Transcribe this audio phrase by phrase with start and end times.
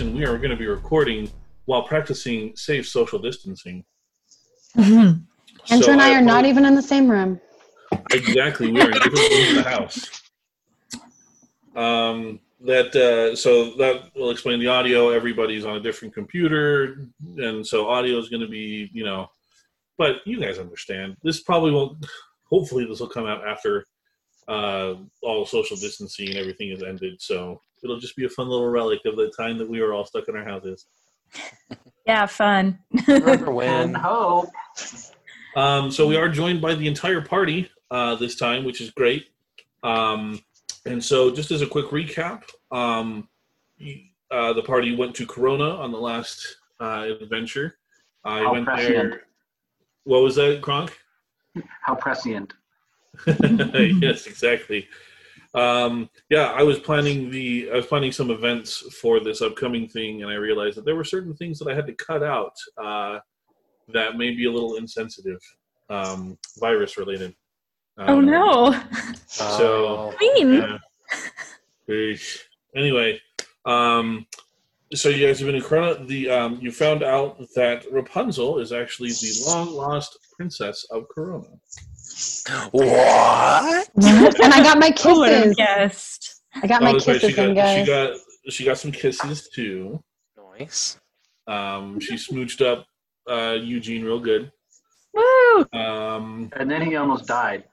[0.00, 1.30] we are going to be recording
[1.64, 3.84] while practicing safe social distancing.
[4.76, 5.22] Andrew
[5.68, 7.40] So and I are not even in the same room.
[8.10, 8.70] exactly.
[8.70, 10.22] We are in different rooms of the house.
[11.74, 15.10] Um, that uh, so that will explain the audio.
[15.10, 19.28] Everybody's on a different computer, and so audio is going to be you know.
[19.98, 21.16] But you guys understand.
[21.22, 22.04] This probably won't.
[22.50, 23.84] Hopefully, this will come out after
[24.48, 27.20] uh, all social distancing and everything is ended.
[27.20, 30.04] So it'll just be a fun little relic of the time that we were all
[30.04, 30.86] stuck in our houses.
[32.06, 32.78] Yeah, fun.
[33.08, 33.92] Remember when?
[33.92, 34.48] hope.
[35.56, 39.26] Um, so we are joined by the entire party uh, this time, which is great.
[39.82, 40.40] Um,
[40.84, 43.28] and so, just as a quick recap, um,
[44.30, 47.76] uh, the party went to Corona on the last uh, adventure.
[48.24, 49.10] I How went prescient.
[49.10, 49.22] there.
[50.04, 50.96] What was that, Kronk?
[51.82, 52.52] How prescient.
[53.26, 54.86] yes, exactly.
[55.56, 60.22] Um, yeah, I was planning the I was planning some events for this upcoming thing,
[60.22, 63.18] and I realized that there were certain things that I had to cut out uh,
[63.88, 65.40] that may be a little insensitive,
[65.88, 67.34] um, virus related.
[67.98, 68.82] oh Um, no.
[69.26, 70.52] So- Queen.
[70.52, 72.16] Yeah.
[72.74, 73.20] Anyway,
[73.64, 74.26] um,
[74.94, 76.04] so you guys have been in Corona.
[76.04, 81.46] The um, you found out that Rapunzel is actually the long lost princess of Corona.
[82.70, 83.88] What?
[83.96, 85.56] and I got my Who would have kisses.
[85.56, 86.42] guessed?
[86.62, 87.78] I got Oh, my that's right, kisses she got, guys.
[87.80, 88.16] She got
[88.48, 90.02] she got some kisses too.
[90.58, 90.98] Nice.
[91.46, 92.86] Um, she smooched up
[93.28, 94.50] uh, Eugene real good.
[95.12, 95.66] Woo!
[95.72, 97.64] Um, And then he almost died.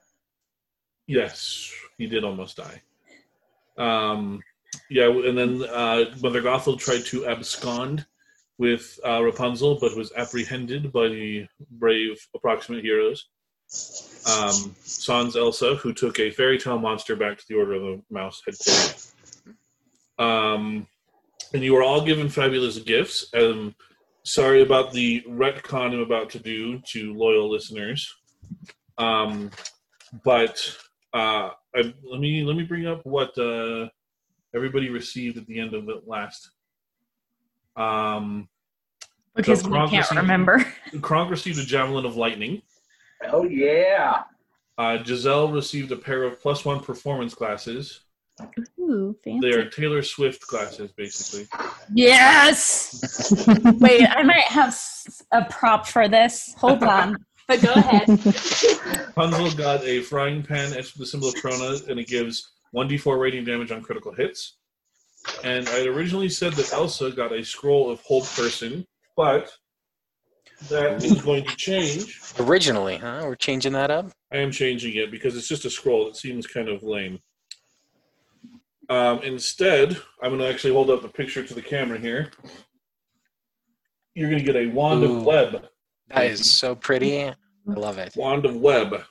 [1.08, 2.82] yes, he did almost die.
[3.78, 4.42] Um,
[4.90, 8.06] yeah, and then uh, Mother Gothel tried to abscond
[8.58, 13.28] with uh, Rapunzel, but was apprehended by the brave approximate heroes.
[14.26, 18.02] Um, Sans Elsa, who took a fairy tale monster back to the Order of the
[18.10, 19.14] Mouse headquarters.
[20.18, 20.88] Um,
[21.54, 23.26] and you were all given fabulous gifts.
[23.34, 23.76] Um,
[24.24, 28.14] sorry about the retcon I'm about to do to loyal listeners.
[28.98, 29.52] Um,
[30.24, 30.58] but
[31.14, 33.90] uh, I, let me let me bring up what uh,
[34.56, 36.50] everybody received at the end of the last.
[37.76, 38.48] Um,
[39.36, 40.66] Because we Kronk can't received- remember.
[41.02, 42.62] Kronk received a javelin of lightning.
[43.32, 44.24] Oh, yeah.
[44.78, 48.02] Uh, Giselle received a pair of plus one performance glasses.
[48.80, 49.40] Ooh, fancy.
[49.48, 51.48] They are Taylor Swift glasses, basically.
[51.94, 53.32] Yes.
[53.80, 54.76] Wait, I might have
[55.32, 56.56] a prop for this.
[56.58, 57.18] Hold on.
[57.46, 58.08] But go ahead.
[58.08, 63.20] Punzel got a frying pan etched with the symbol of Corona, and it gives 1d4
[63.20, 64.56] radiant damage on critical hits.
[65.44, 69.52] And I had originally said that Elsa got a scroll of Hold Person, but
[70.70, 72.34] that is going to change.
[72.40, 73.22] Originally, huh?
[73.24, 74.12] We're changing that up.
[74.32, 76.08] I am changing it because it's just a scroll.
[76.08, 77.20] It seems kind of lame.
[78.90, 82.32] Um, instead, I'm going to actually hold up the picture to the camera here.
[84.14, 85.18] You're going to get a wand Ooh.
[85.18, 85.66] of web.
[86.10, 87.24] That is so pretty.
[87.24, 87.34] I
[87.66, 88.14] love it.
[88.16, 89.04] Wand of Web,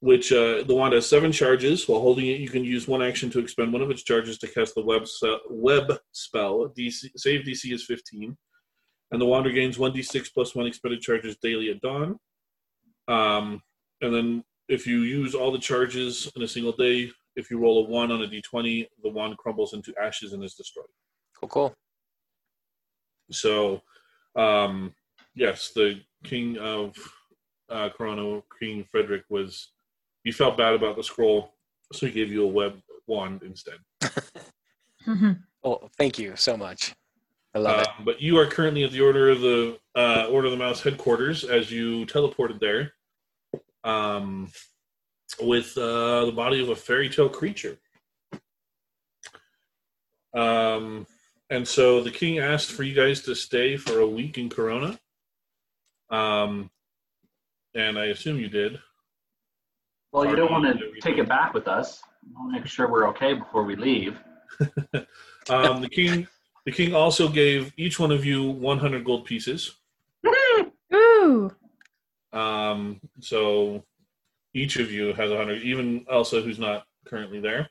[0.00, 1.86] which uh, the wand has seven charges.
[1.86, 4.48] While holding it, you can use one action to expend one of its charges to
[4.48, 6.72] cast the web, se- web spell.
[6.76, 8.36] DC, save DC is 15.
[9.10, 12.16] And the wand regains 1d6 plus 1 expended charges daily at dawn.
[13.08, 13.60] Um,
[14.00, 17.84] and then if you use all the charges in a single day, if you roll
[17.84, 20.86] a 1 on a d20, the wand crumbles into ashes and is destroyed.
[21.38, 21.74] Cool, cool.
[23.30, 23.82] So,
[24.36, 24.94] um,
[25.34, 26.94] yes, the king of
[27.68, 29.72] uh, Corona, King Frederick, was
[30.24, 31.54] he felt bad about the scroll,
[31.92, 33.78] so he gave you a web wand instead.
[35.62, 36.94] Well, thank you so much.
[37.54, 37.88] I love it.
[38.04, 41.44] but you are currently at the Order of the uh, Order of the Mouse headquarters
[41.44, 42.92] as you teleported there,
[43.82, 44.50] um,
[45.40, 47.76] with uh, the body of a fairy tale creature.
[50.32, 51.06] Um,
[51.50, 54.98] and so the king asked for you guys to stay for a week in Corona.
[56.08, 56.70] Um,
[57.74, 58.78] and I assume you did.
[60.12, 62.02] Well, you don't want to take it back with us.
[62.34, 64.18] We'll make sure we're okay before we leave.
[65.48, 66.28] Um, the king,
[66.66, 69.76] the king also gave each one of you 100 gold pieces.
[70.94, 71.50] Ooh.
[72.32, 73.84] Um, so
[74.54, 77.68] each of you has a hundred, even Elsa, who's not currently there.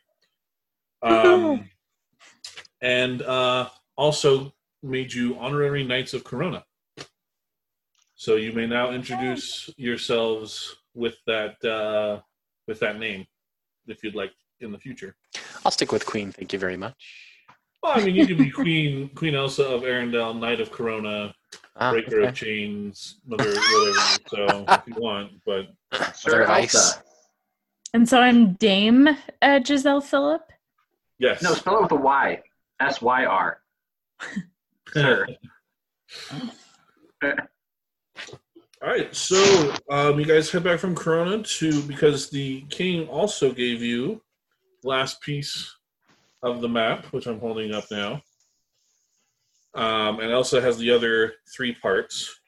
[1.02, 1.70] Um,
[2.82, 4.54] and uh, also
[4.84, 6.64] made you honorary knights of Corona.
[8.16, 12.22] So you may now introduce yourselves with that uh,
[12.68, 13.26] with that name,
[13.88, 15.16] if you'd like in the future.
[15.64, 16.32] I'll stick with Queen.
[16.32, 17.29] Thank you very much.
[17.81, 21.34] Well, I mean, you could be Queen Queen Elsa of Arendelle, Knight of Corona,
[21.78, 22.28] Ah, Breaker okay.
[22.28, 24.20] of Chains, Mother whatever.
[24.28, 25.68] So if you want, but
[26.14, 27.02] Sir Elsa.
[27.94, 29.10] And so I'm Dame
[29.42, 30.42] uh, Giselle Phillip.
[31.20, 32.42] yes, No, spell it with a Y.
[32.81, 33.62] S Y R.
[34.94, 35.28] Sure.
[38.81, 43.52] All right, so um, you guys head back from Corona to because the king also
[43.52, 44.22] gave you
[44.84, 45.76] last piece
[46.42, 48.22] of the map, which I'm holding up now,
[49.76, 52.40] um, and Elsa has the other three parts.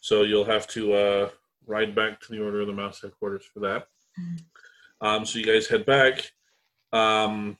[0.00, 1.30] So you'll have to uh,
[1.66, 3.86] ride back to the Order of the Mouse headquarters for that.
[5.00, 6.30] Um, so you guys head back.
[6.92, 7.56] Um,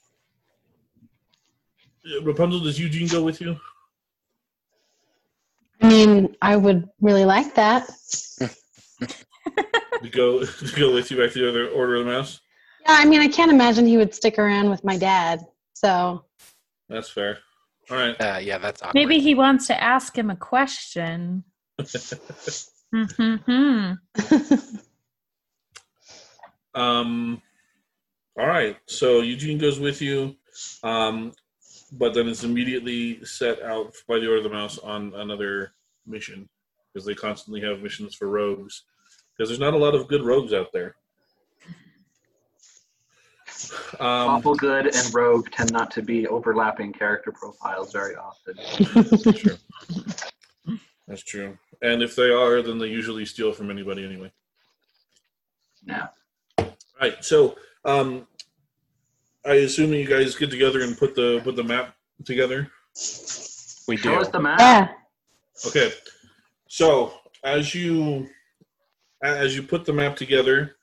[2.22, 3.56] Rapunzel, does Eugene go with you?
[5.82, 7.90] I mean, I would really like that.
[10.02, 12.40] To go to go with you back to the other Order of the Mouse?
[12.86, 15.46] Yeah, I mean, I can't imagine he would stick around with my dad.
[15.74, 16.24] So,
[16.88, 17.38] That's fair.
[17.90, 18.20] All right.
[18.20, 18.94] Uh, yeah, that's awkward.
[18.94, 21.44] Maybe he wants to ask him a question.
[26.74, 27.42] Um,
[28.38, 28.76] all right.
[28.86, 30.36] So Eugene goes with you,
[30.82, 31.32] um,
[31.92, 35.72] but then is immediately set out by the Order of the Mouse on another
[36.06, 36.48] mission
[36.92, 38.84] because they constantly have missions for rogues
[39.36, 40.96] because there's not a lot of good rogues out there.
[43.98, 48.54] Um, Awful good and rogue tend not to be overlapping character profiles very often.
[48.94, 49.56] That's true.
[51.06, 51.58] That's true.
[51.82, 54.30] And if they are, then they usually steal from anybody anyway.
[55.84, 56.08] Yeah.
[57.00, 57.24] Right.
[57.24, 58.26] So, um,
[59.44, 62.70] I assume you guys get together and put the put the map together.
[63.88, 64.02] we do.
[64.02, 64.20] Show do.
[64.20, 64.60] us the map.
[64.60, 64.88] yeah.
[65.66, 65.92] Okay.
[66.68, 68.28] So as you
[69.22, 70.76] as you put the map together,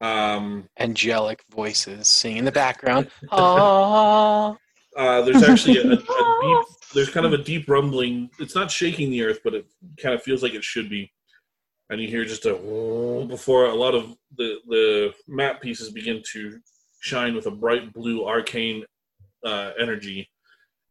[0.00, 3.10] um, Angelic voices singing in the background.
[3.30, 4.56] Oh,
[4.96, 8.30] uh, there's actually a, a deep there's kind of a deep rumbling.
[8.38, 9.66] It's not shaking the earth, but it
[10.02, 11.12] kind of feels like it should be.
[11.88, 12.54] And you hear just a
[13.28, 16.58] before a lot of the the map pieces begin to
[17.00, 18.84] shine with a bright blue arcane
[19.44, 20.30] uh, energy,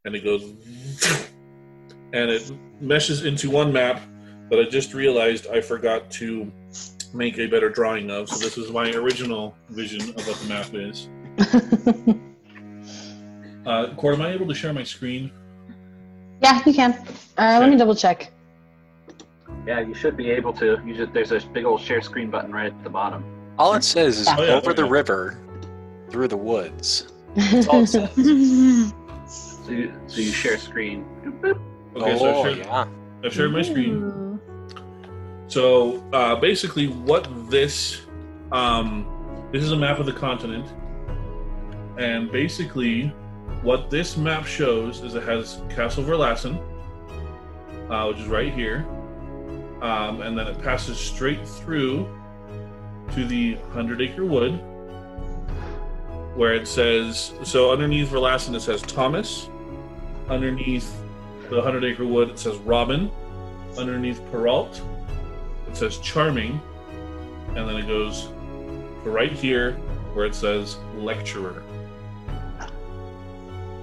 [0.04, 0.44] and it goes
[2.14, 2.52] and it
[2.82, 4.02] meshes into one map
[4.50, 6.52] that I just realized I forgot to
[7.14, 8.30] make a better drawing of.
[8.30, 11.10] So this is my original vision of what the map is.
[13.66, 15.30] Uh, Cord, am I able to share my screen?
[16.42, 16.94] yeah, you can.
[17.38, 18.32] Uh, let me double check.
[19.68, 20.82] Yeah, you should be able to.
[20.84, 23.24] You just there's a big old share screen button right at the bottom.
[23.60, 24.90] all it says is Oh, yeah, over the okay.
[24.92, 25.38] river,
[26.10, 27.12] through the woods.
[27.36, 28.10] That's all it says.
[28.16, 31.06] So you, so you share screen.
[31.24, 31.60] Boop,
[31.96, 32.88] Okay, so oh, I've shared, yeah.
[33.24, 34.29] I've shared my screen.
[35.50, 38.02] So uh, basically, what this
[38.52, 40.72] um, this is a map of the continent,
[41.98, 43.08] and basically,
[43.64, 46.62] what this map shows is it has Castle Verlassen,
[47.90, 48.86] uh, which is right here,
[49.82, 52.08] um, and then it passes straight through
[53.14, 54.52] to the Hundred Acre Wood,
[56.36, 59.50] where it says so underneath Verlassen it says Thomas,
[60.30, 60.96] underneath
[61.50, 63.10] the Hundred Acre Wood it says Robin,
[63.80, 64.80] underneath Peralt
[65.70, 66.60] it says charming,
[67.50, 68.30] and then it goes
[69.04, 69.74] to right here
[70.14, 71.64] where it says lecturer.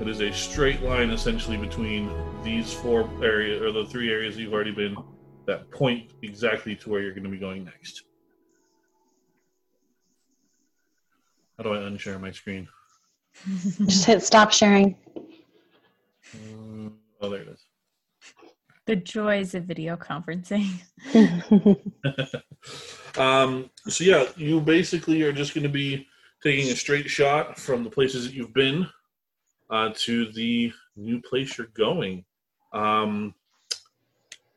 [0.00, 2.10] It is a straight line essentially between
[2.42, 4.96] these four areas or the three areas you've already been
[5.46, 8.02] that point exactly to where you're going to be going next.
[11.56, 12.68] How do I unshare my screen?
[13.86, 14.96] Just hit stop sharing.
[16.36, 17.65] Mm, Oh, there it is.
[18.86, 20.70] The joys of video conferencing.
[23.18, 26.06] um, so yeah, you basically are just going to be
[26.42, 28.86] taking a straight shot from the places that you've been
[29.70, 32.24] uh, to the new place you're going.
[32.72, 33.34] Um,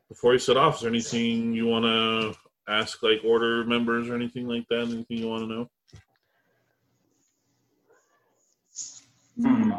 [0.07, 2.35] before you set off, is there anything you want to
[2.71, 4.81] ask, like order members or anything like that?
[4.81, 5.69] Anything you want to know?
[9.41, 9.71] Hmm.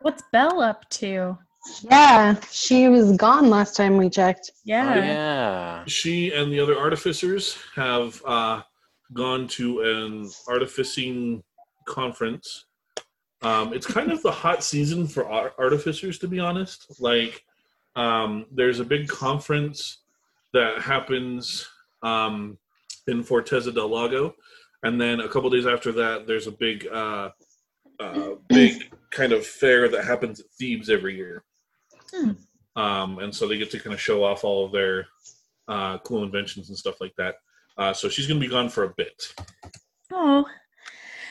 [0.00, 1.38] What's Belle up to?
[1.82, 4.50] Yeah, she was gone last time we checked.
[4.64, 4.94] Yeah.
[4.94, 5.84] Oh, yeah.
[5.86, 8.62] She and the other artificers have uh,
[9.12, 11.42] gone to an artificing
[11.86, 12.66] conference.
[13.42, 17.00] Um, it's kind of the hot season for ar- artificers, to be honest.
[17.00, 17.44] Like,
[17.96, 19.98] um, there's a big conference
[20.52, 21.68] that happens
[22.02, 22.58] um,
[23.06, 24.34] in Forteza del Lago,
[24.82, 27.30] and then a couple days after that, there's a big, uh,
[28.00, 31.44] uh, big kind of fair that happens at Thebes every year.
[32.12, 32.30] Hmm.
[32.76, 35.06] Um, and so they get to kind of show off all of their
[35.66, 37.36] uh, cool inventions and stuff like that.
[37.76, 39.34] Uh, so she's going to be gone for a bit.
[40.12, 40.44] Oh.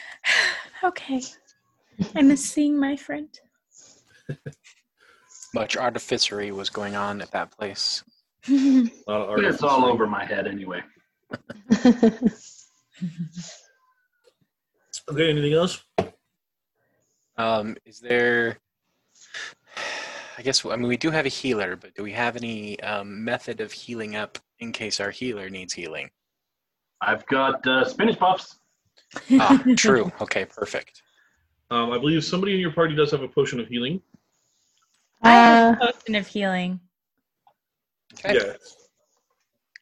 [0.83, 1.21] okay.
[2.15, 3.29] I miss seeing my friend.
[5.53, 8.03] Much artificery was going on at that place.
[8.49, 10.81] A lot of But it's all over my head anyway.
[15.09, 15.81] Okay, anything else?
[17.37, 18.57] Um, is there
[20.37, 23.23] I guess I mean we do have a healer, but do we have any um,
[23.23, 26.09] method of healing up in case our healer needs healing?
[27.01, 28.59] I've got uh, spinach puffs.
[29.39, 30.11] Ah, true.
[30.21, 31.01] Okay, perfect.
[31.71, 34.01] Um, I believe somebody in your party does have a potion of healing.
[35.23, 36.79] I have Uh, a potion of healing.
[38.19, 38.33] Okay.
[38.35, 38.75] Yes.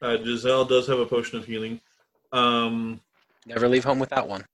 [0.00, 1.80] Uh, Giselle does have a potion of healing.
[2.32, 3.00] Um,
[3.46, 4.44] Never leave home without one.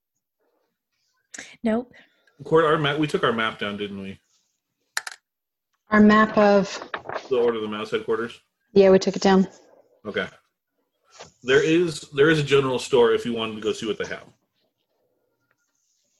[1.62, 1.92] Nope.
[2.44, 2.98] Court, our map.
[2.98, 4.18] We took our map down, didn't we?
[5.92, 6.66] Our map of
[7.28, 8.40] The Order of the Mouse headquarters.
[8.72, 9.46] yeah, we took it down.
[10.04, 10.26] Okay.
[11.44, 14.06] There is there is a general store if you wanted to go see what they
[14.06, 14.24] have.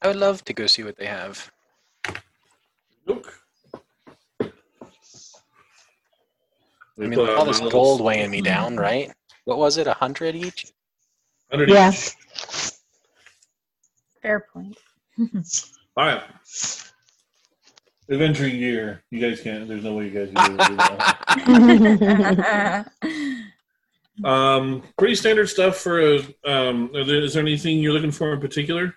[0.02, 1.50] I would love to go see what they have.
[3.06, 3.32] Look.
[4.40, 4.50] I
[7.06, 9.10] mean, all this gold weighing me down, right?
[9.44, 9.86] What was it?
[9.86, 10.66] A hundred each?
[11.52, 12.78] Yes.
[14.20, 14.76] Fair point.
[15.96, 16.22] All right.
[18.10, 19.02] Adventuring gear.
[19.10, 19.68] You guys can't.
[19.68, 20.76] There's no way you guys can do
[22.36, 22.92] that.
[24.24, 26.18] Um, pretty standard stuff for a.
[26.44, 28.94] Um, are there- is there anything you're looking for in particular?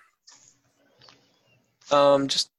[1.90, 2.50] Um, just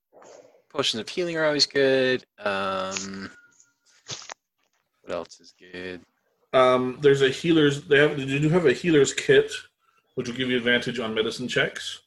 [0.70, 2.26] potions of healing are always good.
[2.40, 3.30] Um,
[5.04, 6.02] what else is good?
[6.52, 7.84] Um, there's a healer's.
[7.84, 8.18] They have.
[8.18, 9.52] They do have a healer's kit,
[10.16, 12.02] which will give you advantage on medicine checks.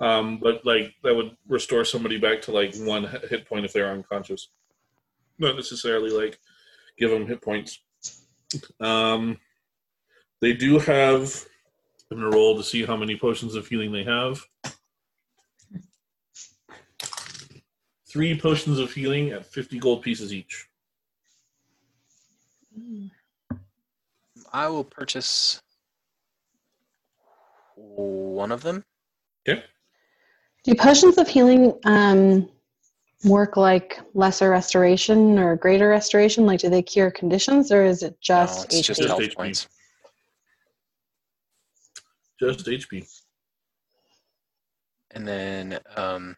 [0.00, 3.90] Um, but like that would restore somebody back to like one hit point if they're
[3.90, 4.48] unconscious.
[5.38, 6.38] Not necessarily like
[6.98, 7.80] give them hit points.
[8.80, 9.38] Um,
[10.40, 11.44] they do have.
[12.10, 14.40] I'm gonna roll to see how many potions of healing they have.
[18.08, 20.66] Three potions of healing at 50 gold pieces each.
[24.50, 25.60] I will purchase
[27.74, 28.84] one of them.
[30.68, 32.46] Do potions of healing um,
[33.24, 36.44] work like lesser restoration or greater restoration?
[36.44, 39.02] Like, do they cure conditions, or is it No, just it's just HP?
[39.02, 39.34] Just health HP.
[39.34, 39.68] points.
[42.38, 43.08] Just HP.
[45.12, 46.36] And then, um,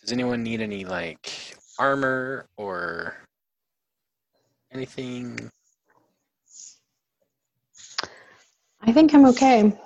[0.00, 1.30] does anyone need any like
[1.78, 3.16] armor or
[4.72, 5.52] anything?
[8.82, 9.78] I think I'm okay.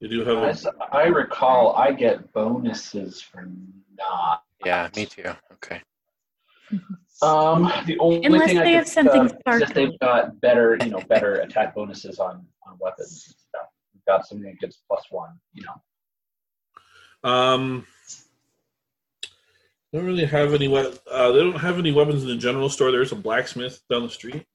[0.00, 3.48] You do have a As I recall, I get bonuses for
[3.98, 4.42] not.
[4.64, 5.32] Yeah, me too.
[5.54, 5.80] Okay.
[7.22, 10.40] Um, the only Unless thing I they can have something of is that they've got
[10.40, 13.66] better, you know, better attack bonuses on on weapons and stuff.
[13.92, 17.30] We've got something that gets plus one, you know.
[17.30, 17.86] Um,
[19.92, 20.68] don't really have any.
[20.68, 20.78] We-
[21.10, 22.90] uh, they don't have any weapons in the general store.
[22.90, 24.46] There's a blacksmith down the street.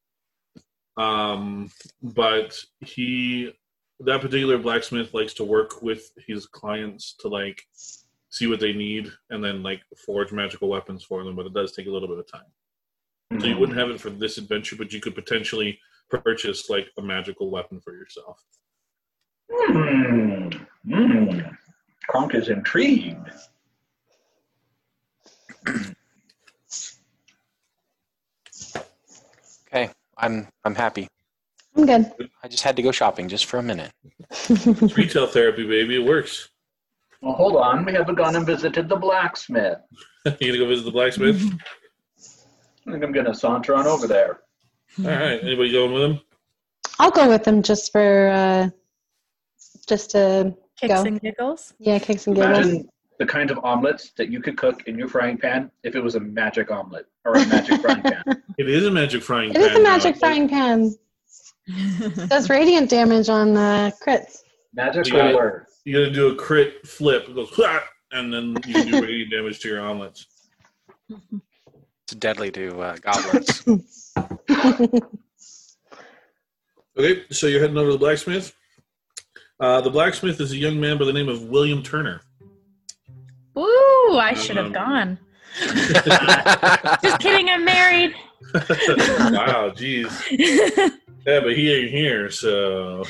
[0.98, 1.70] Um,
[2.02, 3.54] but he,
[4.02, 7.64] that particular blacksmith, likes to work with his clients to like
[8.30, 11.36] see what they need and then like forge magical weapons for them.
[11.36, 13.42] But it does take a little bit of time.
[13.42, 17.02] So you wouldn't have it for this adventure, but you could potentially purchase like a
[17.02, 18.44] magical weapon for yourself.
[19.52, 20.50] Hmm.
[20.88, 21.40] Hmm.
[22.08, 23.30] Kronk is intrigued.
[29.68, 29.90] Okay.
[30.18, 31.08] I'm I'm happy.
[31.76, 32.12] I'm good.
[32.44, 33.92] I just had to go shopping just for a minute.
[34.50, 35.96] It's retail therapy, baby.
[36.02, 36.50] It works.
[37.22, 37.86] Well, hold on.
[37.86, 39.80] We haven't gone and visited the blacksmith.
[40.26, 41.42] you gonna go visit the blacksmith?
[42.88, 44.42] I think I'm gonna saunter on over there.
[45.00, 45.40] All right.
[45.44, 46.22] Anybody going with him?
[47.00, 48.70] I'll go with them just for uh,
[49.88, 51.04] just to Kicks Go.
[51.04, 51.74] and giggles.
[51.80, 52.58] yeah, kicks and giggles.
[52.66, 52.90] Imagine
[53.20, 56.16] the kind of omelets that you could cook in your frying pan if it was
[56.16, 58.24] a magic omelet or a magic frying pan.
[58.58, 59.64] It is a magic frying It pan.
[59.64, 59.90] is a now.
[59.98, 60.96] magic frying pan.
[62.28, 64.40] Does radiant damage on the crits.
[64.74, 65.34] Magic You got it.
[65.34, 65.68] roller.
[65.84, 67.28] You gotta do a crit flip.
[67.30, 67.60] It goes,
[68.12, 70.28] and then you can do radiant damage to your omelets.
[71.10, 74.14] It's deadly to uh, goblins.
[76.98, 78.56] Okay, so you're heading over to the blacksmith.
[79.60, 82.22] Uh, the blacksmith is a young man by the name of William Turner.
[83.58, 85.20] Ooh, I should have Um, gone.
[87.04, 87.50] Just kidding.
[87.50, 88.16] I'm married.
[88.54, 90.10] wow, jeez.
[91.26, 93.04] Yeah, but he ain't here, so.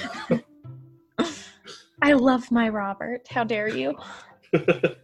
[2.01, 3.27] I love my Robert.
[3.29, 3.95] How dare you?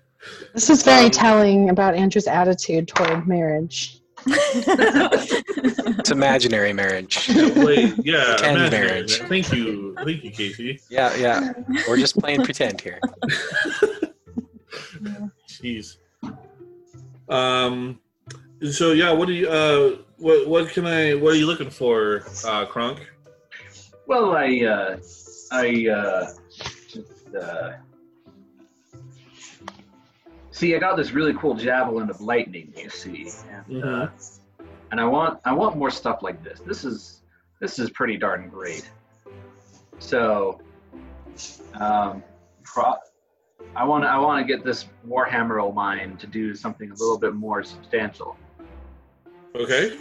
[0.53, 4.01] This is very Um, telling about Andrew's attitude toward marriage.
[4.27, 7.27] it's imaginary marriage.
[7.27, 8.87] Wait, yeah, Pretend imaginary.
[8.87, 9.17] marriage.
[9.21, 10.79] Thank you, thank you, Casey.
[10.91, 11.53] Yeah, yeah.
[11.87, 12.99] We're just playing pretend here.
[15.49, 15.97] Jeez.
[17.27, 17.99] Um.
[18.69, 22.23] So yeah, what do you uh what what can I what are you looking for,
[22.45, 22.99] uh, Kronk?
[24.07, 24.97] Well, I, uh,
[25.51, 27.73] I, uh, just, uh,
[30.61, 32.71] See, I got this really cool javelin of lightning.
[32.77, 34.09] You see, and uh,
[34.91, 36.59] and I want I want more stuff like this.
[36.59, 37.23] This is
[37.59, 38.87] this is pretty darn great.
[39.97, 40.61] So,
[41.73, 42.21] um,
[42.63, 42.93] pro-
[43.75, 47.17] I want I want to get this Warhammer of mine to do something a little
[47.17, 48.37] bit more substantial.
[49.55, 49.97] Okay.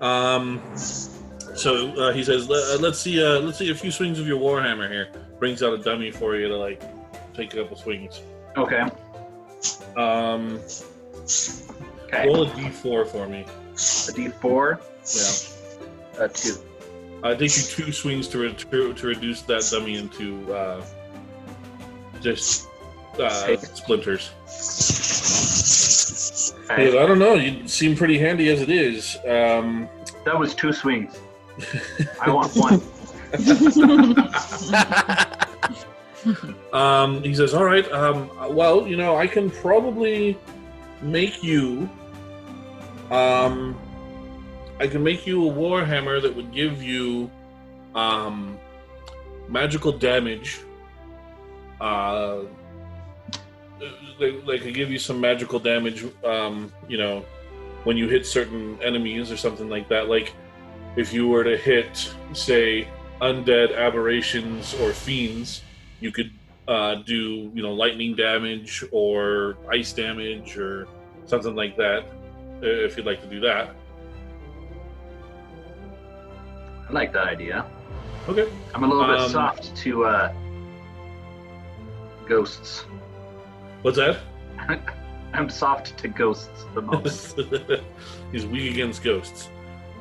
[0.00, 0.60] Um.
[0.76, 3.22] So uh, he says, "Let- uh, "Let's see.
[3.22, 6.36] Uh, let's see a few swings of your warhammer here." Brings out a dummy for
[6.36, 6.82] you to like
[7.34, 8.22] take a couple swings.
[8.56, 8.82] Okay.
[9.96, 10.60] Um.
[12.04, 12.26] Okay.
[12.26, 13.40] Roll a d4 for me.
[13.42, 14.80] A D4,
[16.18, 16.24] Yeah.
[16.24, 16.54] a two.
[17.24, 20.84] Uh, it takes you two swings to, re- to to reduce that dummy into uh,
[22.20, 22.68] just
[23.18, 24.30] uh, splinters.
[26.70, 26.98] Okay.
[26.98, 27.34] I don't know.
[27.34, 29.16] You seem pretty handy as it is.
[29.28, 29.88] Um,
[30.24, 31.18] That was two swings.
[32.20, 32.80] I want one.
[36.72, 37.90] Um, he says, "All right.
[37.92, 40.38] Um, well, you know, I can probably
[41.02, 41.88] make you.
[43.10, 43.78] Um,
[44.78, 47.30] I can make you a warhammer that would give you,
[47.94, 48.58] um,
[49.48, 50.60] magical damage.
[51.80, 52.42] Uh,
[54.18, 56.04] they, they could give you some magical damage.
[56.24, 57.24] Um, you know,
[57.84, 60.08] when you hit certain enemies or something like that.
[60.08, 60.34] Like,
[60.96, 62.88] if you were to hit, say,
[63.20, 65.62] undead aberrations or fiends."
[66.02, 66.30] you could
[66.68, 70.86] uh, do you know lightning damage or ice damage or
[71.26, 72.04] something like that
[72.60, 73.74] if you'd like to do that
[76.88, 77.64] I like that idea.
[78.28, 80.32] okay I'm a little bit Um, soft to uh,
[82.26, 82.84] ghosts.
[83.82, 84.18] What's that
[85.34, 87.34] I'm soft to ghosts the moment.
[88.32, 89.50] he's weak against ghosts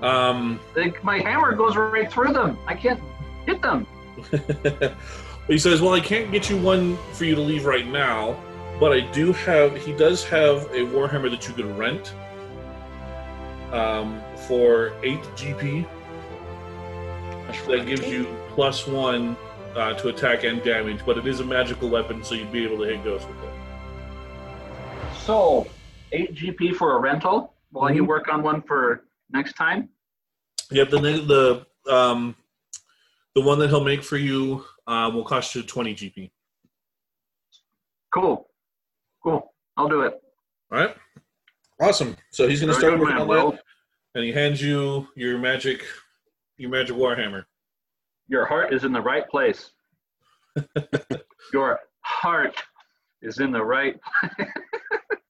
[0.02, 2.58] um like, my hammer goes right through them.
[2.66, 3.00] I can't
[3.46, 3.86] hit them.
[5.48, 8.36] he says well i can't get you one for you to leave right now
[8.80, 12.14] but i do have he does have a warhammer that you can rent
[13.72, 15.88] um, for 8 gp
[17.68, 19.36] that gives you plus one
[19.76, 22.78] uh, to attack and damage, but it is a magical weapon, so you'd be able
[22.78, 23.51] to hit ghosts with it.
[25.26, 25.68] So,
[26.12, 28.08] 8 GP for a rental while you Mhm.
[28.08, 29.90] work on one for next time.
[30.72, 32.36] Yep, the the um,
[33.36, 36.32] the one that he'll make for you uh, will cost you twenty GP.
[38.14, 38.50] Cool.
[39.24, 39.54] Cool.
[39.78, 40.22] I'll do it.
[40.72, 40.96] All right,
[41.80, 42.16] awesome.
[42.32, 43.62] So he's going to start working on that,
[44.16, 45.86] and he hands you your magic
[46.58, 47.46] your magic warhammer.
[48.28, 49.72] Your heart is in the right place.
[51.54, 52.56] Your heart
[53.22, 54.00] is in the right.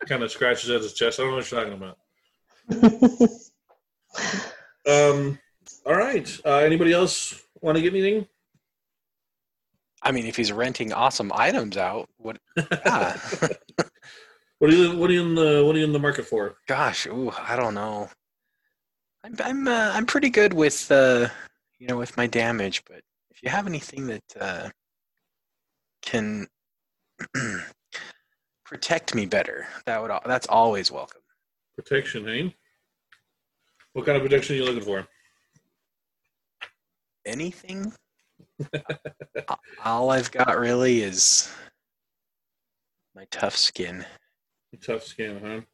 [0.08, 1.20] Kind of scratches at his chest.
[1.20, 3.30] I don't know what you're talking about.
[4.88, 5.38] Um,
[5.86, 6.28] all right.
[6.44, 8.28] Uh, anybody else want to get anything?
[10.02, 12.38] I mean, if he's renting awesome items out, what?
[12.58, 13.18] Yeah.
[14.60, 16.56] What are you What are you in the What are you in the market for?
[16.68, 18.10] Gosh, ooh, I don't know.
[19.24, 21.30] I'm I'm uh, I'm pretty good with uh,
[21.80, 24.70] you know, with my damage, but if you have anything that uh,
[26.04, 26.46] can
[28.72, 31.22] protect me better, that would that's always welcome.
[31.76, 32.56] Protection, hey?
[33.92, 35.06] What kind of protection are you looking for?
[37.26, 37.92] Anything?
[39.84, 41.52] All I've got really is
[43.14, 44.06] my tough skin.
[44.82, 45.66] Tough skin,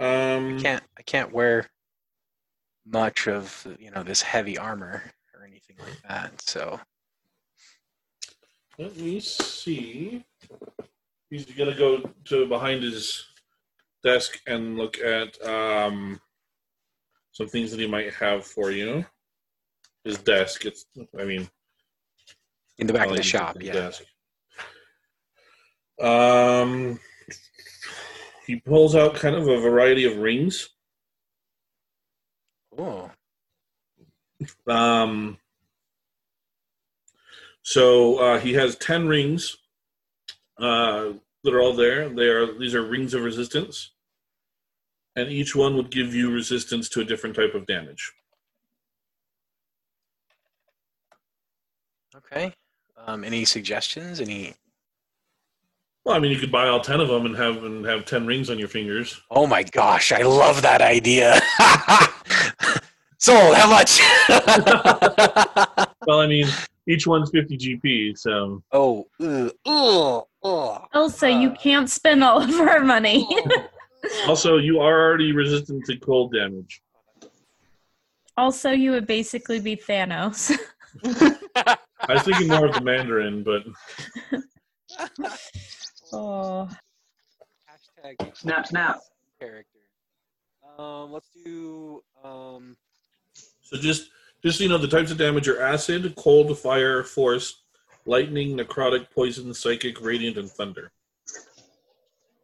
[0.00, 0.06] huh?
[0.06, 1.68] Um, can't I can't wear
[2.86, 5.02] much of you know this heavy armor
[5.34, 6.40] or anything like that.
[6.40, 6.78] So
[8.78, 10.24] let me see.
[11.34, 13.24] He's gonna go to behind his
[14.04, 16.20] desk and look at um,
[17.32, 19.04] some things that he might have for you.
[20.04, 20.64] His desk.
[20.64, 20.86] It's.
[21.18, 21.48] I mean,
[22.78, 23.72] in the back of the shop, yeah.
[23.72, 24.04] desk.
[26.00, 27.00] Um,
[28.46, 30.68] he pulls out kind of a variety of rings.
[32.78, 33.10] Oh,
[34.68, 35.38] Um,
[37.62, 39.56] so uh, he has ten rings
[40.58, 41.14] uh,
[41.44, 42.08] that are all there.
[42.08, 43.92] They are these are rings of resistance,
[45.14, 48.12] and each one would give you resistance to a different type of damage.
[52.16, 52.52] okay.
[53.06, 54.20] Um, any suggestions?
[54.20, 54.54] Any?
[56.04, 58.26] Well, I mean, you could buy all ten of them and have and have ten
[58.26, 59.20] rings on your fingers.
[59.30, 61.40] Oh my gosh, I love that idea.
[63.18, 63.54] Sold.
[63.54, 64.00] How much?
[66.06, 66.46] Well, I mean,
[66.86, 70.86] each one's fifty GP, so oh, ugh, ugh, ugh.
[70.92, 73.26] Also, you can't spend all of our money.
[74.26, 76.82] also you are already resistant to cold damage.
[78.36, 80.56] also, you would basically be Thanos.
[81.04, 83.62] I was thinking more of the Mandarin, but
[86.12, 86.68] oh.
[88.04, 89.00] Yeah, get Snap, snap.
[89.40, 89.78] character.
[90.78, 92.76] Um, let's do um.
[93.62, 94.10] So just
[94.44, 97.63] just so you know, the types of damage are acid, cold, fire, force,
[98.06, 100.92] lightning, necrotic, poison, psychic, radiant, and thunder.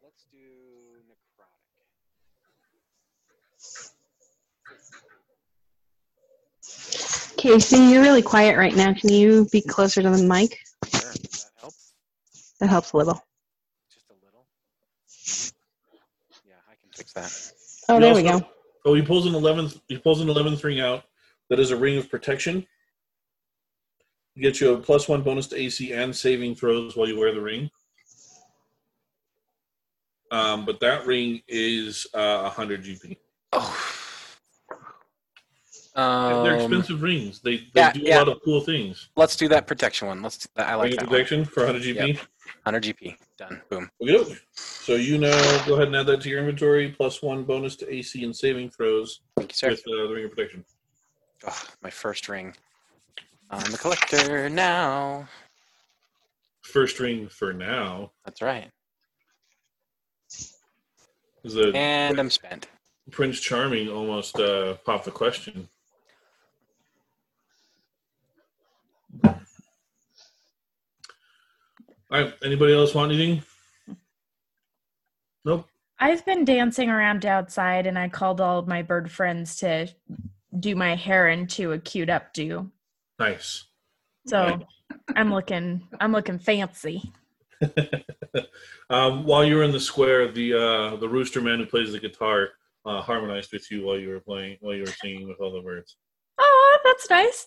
[0.03, 0.39] Let's do
[1.09, 1.47] necrotic.
[7.37, 8.93] Casey, you're really quiet right now.
[8.95, 10.59] Can you be closer to the mic?
[10.89, 11.93] Sure, that helps.
[12.61, 13.23] That helps a little.
[13.93, 14.47] Just a little.
[16.47, 17.33] Yeah, I can fix that.
[17.89, 18.41] Oh, You there we go.
[18.85, 19.81] Oh, he pulls an eleventh.
[19.89, 21.05] He pulls an eleventh ring out.
[21.51, 22.67] That is a ring of protection.
[24.37, 27.33] It gets you a plus one bonus to AC and saving throws while you wear
[27.35, 27.71] the ring.
[30.31, 33.17] Um, but that ring is uh, 100 GP.
[33.53, 33.87] Oh.
[35.97, 37.41] They're Um, expensive rings.
[37.41, 38.17] They, they yeah, do yeah.
[38.17, 39.09] a lot of cool things.
[39.17, 40.23] let's do that protection one.
[40.23, 40.39] Let's.
[40.39, 40.69] Do that.
[40.69, 41.11] I like ring of that one.
[41.11, 42.17] protection for 100 GP.
[42.63, 43.17] 100 GP.
[43.37, 43.61] Done.
[43.69, 43.91] Boom.
[44.01, 44.37] Okay.
[44.55, 46.91] So you now go ahead and add that to your inventory.
[46.91, 49.71] Plus one bonus to AC and saving throws Thank you, sir.
[49.71, 50.65] with uh, the ring of protection.
[51.47, 52.55] Oh, my first ring.
[53.51, 55.29] I'm a collector now.
[56.63, 58.13] First ring for now.
[58.25, 58.71] That's right.
[61.43, 62.69] Is the And I'm spent.
[63.11, 65.69] Prince Charming almost uh, popped the question.
[69.25, 69.41] All
[72.11, 72.35] right.
[72.45, 73.43] Anybody else want anything?
[75.45, 75.67] Nope.
[75.99, 79.89] I've been dancing around outside and I called all of my bird friends to
[80.59, 82.71] do my hair into a cute updo.
[83.21, 83.67] Nice.
[84.27, 84.59] So
[85.15, 87.13] I'm looking I'm looking fancy.
[88.91, 92.01] um, while you were in the square, the uh, the rooster man who plays the
[92.01, 92.49] guitar
[92.87, 95.61] uh, harmonized with you while you were playing while you were singing with all the
[95.61, 95.97] birds.
[96.39, 97.47] Oh, that's nice.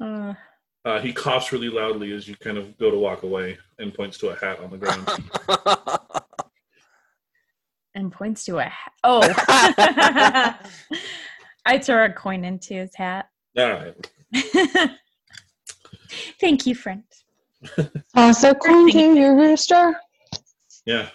[0.00, 0.32] uh,
[0.86, 4.18] Uh, he coughs really loudly as you kind of go to walk away and points
[4.18, 5.04] to a hat on the ground.
[7.96, 8.92] and points to a hat.
[9.02, 9.20] Oh.
[11.66, 13.28] I throw a coin into his hat.
[13.58, 14.10] all right.
[16.40, 17.02] Thank you, friend.
[18.14, 19.94] also, a coin to your rooster.
[20.86, 21.08] Yeah.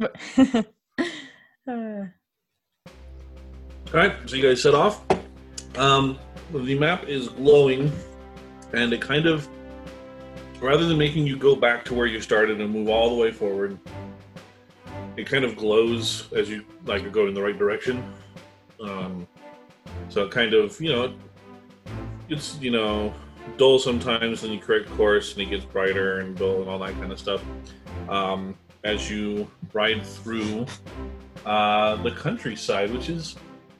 [1.68, 2.06] Uh,
[2.88, 5.00] All right, so you guys set off.
[5.76, 6.18] Um,
[6.52, 7.92] the map is glowing,
[8.72, 9.48] and it kind of,
[10.60, 13.30] rather than making you go back to where you started and move all the way
[13.30, 13.78] forward,
[15.16, 18.12] it kind of glows as you like you're going in the right direction.
[18.80, 19.28] Um,
[20.12, 21.14] so it kind of, you know,
[22.28, 23.12] it's you know
[23.56, 26.92] dull sometimes, then you correct course, and it gets brighter and dull and all that
[26.94, 27.42] kind of stuff.
[28.08, 30.66] Um, as you ride through
[31.46, 33.36] uh, the countryside, which is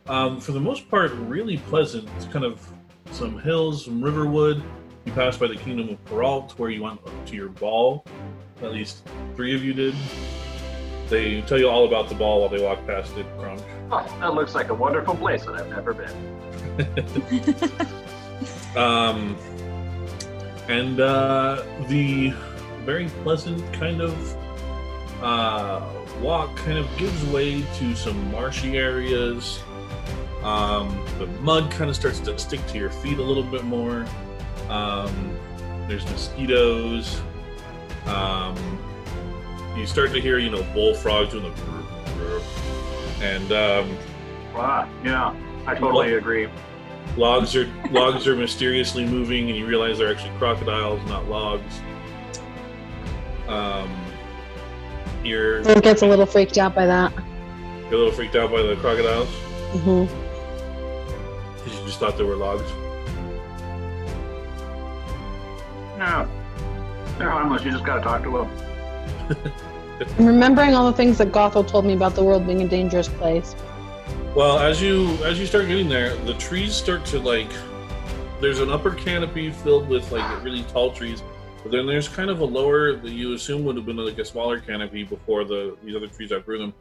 [0.07, 2.09] um, for the most part, really pleasant.
[2.16, 2.66] It's kind of
[3.12, 4.62] some hills, some riverwood.
[5.05, 8.05] You pass by the kingdom of Peralt, where you went to your ball.
[8.62, 9.95] At least three of you did.
[11.09, 13.27] They tell you all about the ball while they walk past it.
[13.38, 13.61] Kronk.
[13.94, 17.68] Oh, that looks like a wonderful place that I've never been.
[18.76, 19.37] Um,
[20.68, 22.31] and uh, the
[22.85, 24.37] very pleasant kind of
[25.22, 25.87] uh,
[26.20, 29.61] walk kind of gives way to some marshy areas.
[30.42, 34.07] Um, the mud kind of starts to stick to your feet a little bit more.
[34.68, 35.37] Um,
[35.87, 37.20] there's mosquitoes.
[38.07, 38.57] Um,
[39.76, 41.72] you start to hear, you know, bullfrogs doing the.
[43.23, 43.97] And um,
[44.55, 45.35] Ah, yeah,
[45.67, 46.49] I totally agree.
[47.17, 51.81] logs are logs are mysteriously moving, and you realize they're actually crocodiles, not logs.
[53.49, 53.91] Um,
[55.25, 57.13] you're, Bill gets a little freaked out by that.
[57.85, 59.29] you're a little freaked out by the crocodiles
[59.83, 60.05] hmm
[61.57, 62.69] because you just thought they were logs.
[65.99, 66.29] No,
[67.19, 67.63] they're harmless.
[67.65, 68.31] You just gotta talk to
[69.29, 69.53] them.
[70.19, 73.09] I'm remembering all the things that Gothel told me about the world being a dangerous
[73.09, 73.55] place.
[74.35, 77.51] Well, as you as you start getting there, the trees start to like.
[78.41, 81.23] There's an upper canopy filled with like really tall trees,
[81.62, 84.25] but then there's kind of a lower that you assume would have been like a
[84.25, 86.75] smaller canopy before the these other trees outgrew them,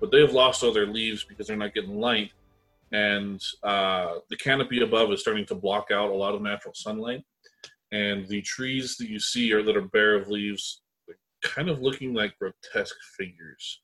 [0.00, 2.30] but they have lost all their leaves because they're not getting light,
[2.92, 7.24] and uh, the canopy above is starting to block out a lot of natural sunlight,
[7.90, 10.82] and the trees that you see are that are bare of leaves,
[11.42, 13.80] kind of looking like grotesque figures.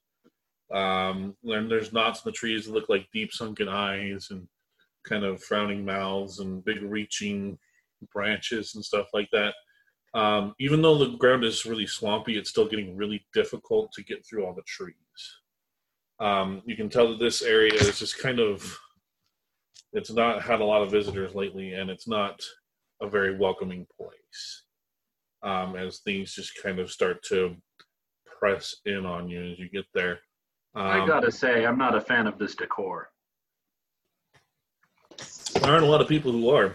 [0.73, 4.49] Um, and there's knots in the trees that look like deep sunken eyes and
[5.07, 7.59] kind of frowning mouths and big reaching
[8.13, 9.55] branches and stuff like that.
[10.15, 14.25] Um, even though the ground is really swampy, it's still getting really difficult to get
[14.25, 14.95] through all the trees.
[16.21, 18.79] Um, you can tell that this area is just kind of,
[19.93, 22.41] it's not had a lot of visitors lately, and it's not
[23.03, 24.64] a very welcoming place.
[25.45, 27.55] Um, as things just kind of start to
[28.39, 30.21] press in on you as you get there.
[30.75, 33.11] I Um, gotta say, I'm not a fan of this decor.
[35.61, 36.75] there aren't a lot of people who are.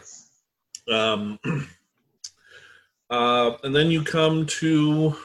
[0.87, 1.39] Um,
[3.09, 5.15] uh, and then you come to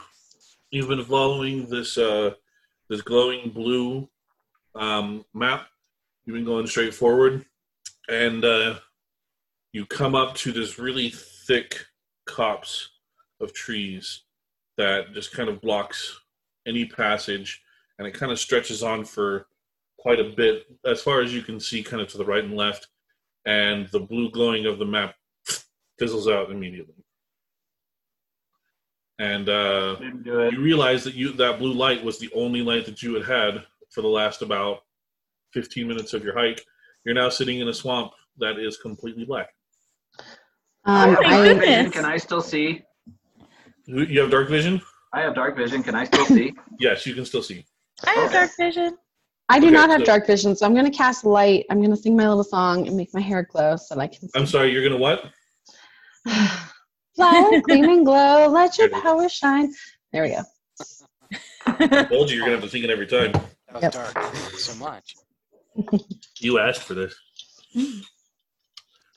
[0.70, 2.30] you've been following this uh,
[2.88, 4.08] this glowing blue
[4.74, 5.68] um, map.
[6.24, 7.44] You've been going straight forward,
[8.08, 8.78] and uh,
[9.72, 11.84] you come up to this really thick
[12.26, 12.88] copse
[13.44, 14.22] of trees
[14.76, 16.18] that just kind of blocks
[16.66, 17.62] any passage,
[17.98, 19.46] and it kind of stretches on for
[19.98, 22.56] quite a bit, as far as you can see, kind of to the right and
[22.56, 22.88] left
[23.46, 25.14] and the blue glowing of the map
[25.98, 26.94] fizzles out immediately.
[29.20, 30.52] And uh, Didn't do it.
[30.52, 33.62] you realize that you that blue light was the only light that you had had
[33.90, 34.78] for the last about
[35.52, 36.64] 15 minutes of your hike.
[37.04, 39.50] You're now sitting in a swamp that is completely black.
[40.84, 41.92] Um, Oh my I, goodness.
[41.92, 42.82] Can I still see?
[43.86, 44.80] You you have dark vision?
[45.12, 45.82] I have dark vision.
[45.82, 46.54] Can I still see?
[46.80, 47.64] Yes, you can still see.
[48.06, 48.32] I have Okay.
[48.38, 48.98] dark vision.
[49.48, 51.66] I do Okay, not have so- dark vision, so I'm going to cast light.
[51.70, 54.06] I'm going to sing my little song and make my hair glow so that I
[54.08, 54.30] can see.
[54.34, 55.24] I'm sorry, you're gonna what?
[57.14, 59.02] Fly, gleam and glow, let your There it is.
[59.04, 59.72] power shine.
[60.12, 60.42] There we go.
[61.66, 63.32] I told you you're gonna have to sing it every time.
[63.32, 63.92] That was Yep.
[63.92, 64.24] dark
[64.56, 65.16] so much.
[66.40, 67.14] You asked for this.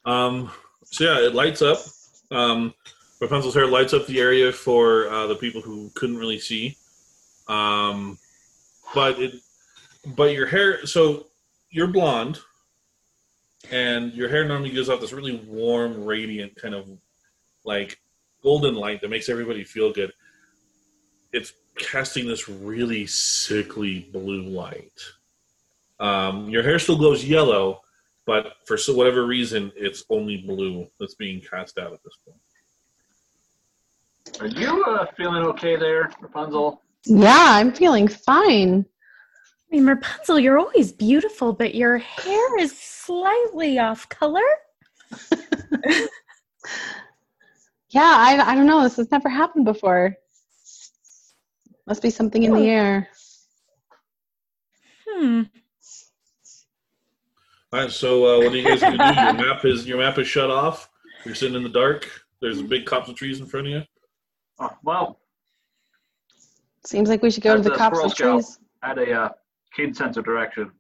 [0.06, 0.52] Um,
[0.86, 1.80] so yeah, it lights up.
[2.32, 2.74] Um,
[3.20, 6.78] Rapunzel's hair lights up the area for uh, the people who couldn't really see.
[7.48, 8.18] Um,
[8.94, 9.36] but it,
[10.06, 10.86] but your hair.
[10.86, 11.28] So
[11.70, 12.40] you're blonde,
[13.72, 16.88] and your hair normally gives off this really warm, radiant kind of
[17.66, 18.00] like
[18.44, 20.12] golden light that makes everybody feel good.
[21.34, 25.00] It's casting this really sickly blue light.
[26.00, 27.82] Um, your hair still glows yellow,
[28.26, 32.40] but for whatever reason, it's only blue that's being cast out at this point.
[34.40, 36.82] Are you uh, feeling okay there, Rapunzel?
[37.06, 38.86] Yeah, I'm feeling fine.
[38.86, 44.42] I mean, Rapunzel, you're always beautiful, but your hair is slightly off color.
[47.90, 48.84] Yeah, I, I don't know.
[48.84, 50.16] This has never happened before.
[51.86, 53.08] Must be something in the air.
[55.08, 55.44] Hmm.
[57.72, 59.04] All right, so uh, what are you guys gonna do?
[59.04, 60.90] Your map is your map is shut off.
[61.26, 62.10] You're sitting in the dark.
[62.42, 63.82] There's a big copse of trees in front of you.
[64.60, 65.20] Oh, well,
[66.88, 68.60] Seems like we should go to the a cops Squirrel of trees.
[68.82, 69.30] I had a uh,
[69.76, 70.72] keen sense of direction.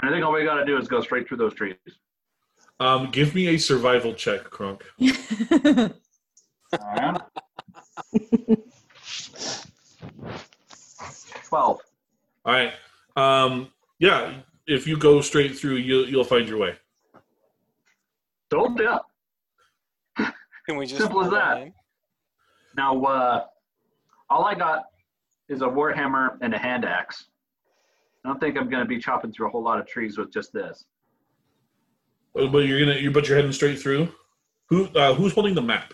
[0.00, 1.74] And I think all we gotta do is go straight through those trees.
[2.78, 4.84] Um, give me a survival check, Kronk.
[6.72, 7.20] Alright.
[11.48, 11.80] Twelve.
[12.44, 12.72] All right.
[13.16, 14.34] Um, yeah,
[14.68, 16.76] if you go straight through, you'll you'll find your way.
[18.50, 19.00] Don't ya.
[20.16, 21.72] Can we just Simple as pull that.
[22.76, 22.82] In?
[22.82, 23.44] Now, uh,
[24.30, 24.84] all I got
[25.48, 27.26] is a warhammer and a hand axe.
[28.24, 30.52] I don't think I'm gonna be chopping through a whole lot of trees with just
[30.52, 30.84] this.
[32.34, 34.08] But you're gonna you but you're heading straight through.
[34.68, 35.92] Who uh, who's holding the map?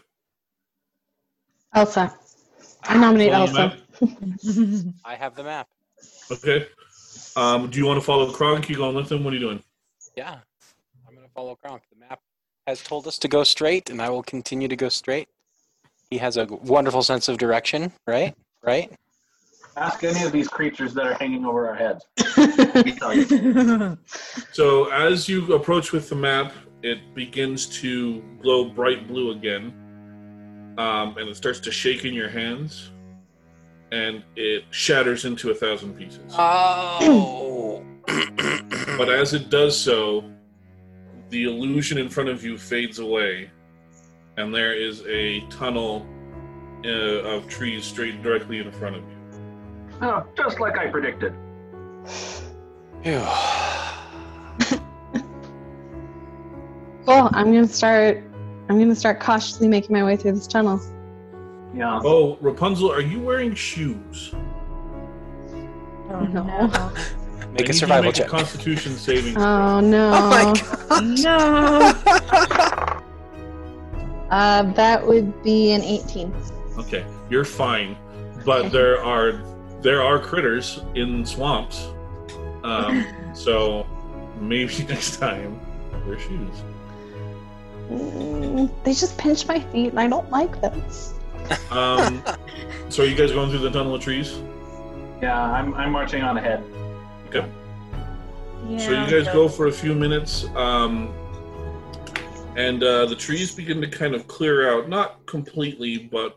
[1.75, 2.15] Elsa.
[2.85, 3.77] I nominate Elsa.
[5.05, 5.69] I have the map.
[6.31, 6.67] Okay.
[7.35, 8.69] Um, do you want to follow Kronk?
[8.69, 9.25] You going with him?
[9.25, 9.63] What are you doing?
[10.17, 10.39] Yeah,
[11.07, 11.83] I'm gonna follow Kronk.
[11.91, 12.21] The map
[12.67, 15.29] has told us to go straight, and I will continue to go straight.
[16.11, 18.35] He has a wonderful sense of direction, right?
[18.63, 18.91] Right?
[19.77, 22.07] Ask any of these creatures that are hanging over our heads.
[22.37, 23.99] Let me tell you.
[24.53, 29.73] So as you approach with the map, it begins to glow bright blue again,
[30.79, 32.91] um, and it starts to shake in your hands,
[33.93, 36.33] and it shatters into a thousand pieces.
[36.33, 37.85] Oh.
[38.97, 40.25] But as it does so,
[41.29, 43.51] the illusion in front of you fades away,
[44.39, 46.07] and there is a tunnel
[46.85, 49.17] uh, of trees straight directly in front of you.
[50.01, 51.35] Oh, just like I predicted.
[53.03, 53.21] Phew.
[57.07, 57.31] Cool.
[57.33, 58.23] I'm gonna start.
[58.69, 60.79] I'm gonna start cautiously making my way through this tunnel.
[61.75, 62.01] Yeah.
[62.05, 64.31] Oh, Rapunzel, are you wearing shoes?
[64.35, 66.43] Oh, No.
[66.45, 66.67] no.
[66.67, 68.27] Make I a need to survival make check.
[68.27, 69.39] A Constitution saving.
[69.39, 70.13] Oh no.
[70.13, 70.53] Oh my
[70.91, 71.05] god.
[71.25, 71.93] No.
[74.31, 76.35] Uh, that would be an 18.
[76.79, 77.97] Okay, you're fine,
[78.45, 79.43] but there are
[79.81, 81.89] there are critters in swamps,
[82.65, 83.87] um, so
[84.41, 85.59] maybe next time
[86.07, 86.63] wear shoes.
[87.91, 90.83] Mm, they just pinch my feet, and I don't like them.
[91.71, 92.23] Um,
[92.91, 94.39] so are you guys going through the tunnel of trees?
[95.23, 96.63] Yeah, I'm, I'm marching on ahead.
[97.29, 97.47] Okay.
[98.69, 101.13] Yeah, So you guys go for a few minutes, um,
[102.59, 106.37] and uh, the trees begin to kind of clear out, not completely, but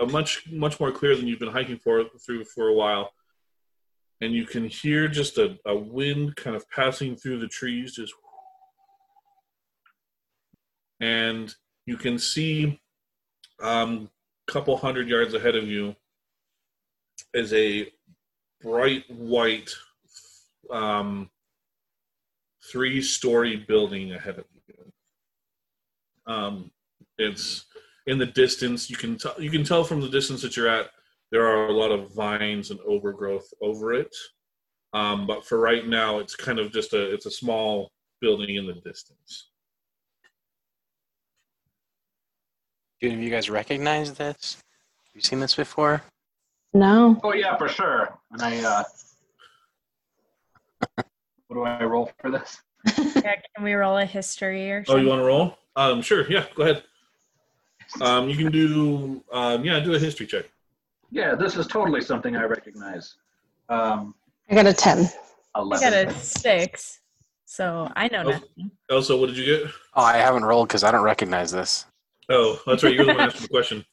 [0.00, 3.12] a much much more clear than you've been hiking for through for a while,
[4.22, 8.14] and you can hear just a, a wind kind of passing through the trees, just
[11.00, 12.80] and you can see
[13.62, 14.08] um,
[14.48, 15.94] a couple hundred yards ahead of you
[17.34, 17.92] is a
[18.62, 19.70] bright white
[20.70, 21.28] um,
[22.70, 24.61] three-story building ahead of you.
[26.26, 26.70] Um,
[27.18, 27.66] it's
[28.06, 28.90] in the distance.
[28.90, 29.34] You can tell.
[29.38, 30.90] You can tell from the distance that you're at.
[31.30, 34.14] There are a lot of vines and overgrowth over it.
[34.92, 37.12] Um, but for right now, it's kind of just a.
[37.12, 39.48] It's a small building in the distance.
[43.00, 44.56] Do any of you guys recognize this?
[44.56, 46.02] Have you seen this before?
[46.72, 47.20] No.
[47.24, 48.18] Oh yeah, for sure.
[48.30, 48.84] And I, uh,
[51.48, 52.62] what do I roll for this?
[52.96, 55.58] Yeah, can we roll a history or Oh, you want to roll?
[55.76, 56.30] Um, sure.
[56.30, 56.82] Yeah, go ahead.
[58.00, 59.22] Um, you can do.
[59.32, 60.46] Um, yeah, do a history check.
[61.10, 63.16] Yeah, this is totally something I recognize.
[63.68, 64.14] Um,
[64.50, 65.08] I got a 10.
[65.54, 65.86] Eleven.
[65.86, 67.00] I got a six,
[67.44, 68.30] so I know Oh.
[68.30, 68.70] nothing.
[68.90, 69.70] Elsa, what did you get?
[69.94, 71.84] Oh, I haven't rolled because I don't recognize this.
[72.30, 72.94] Oh, that's right.
[72.94, 73.84] You're the one asking the question.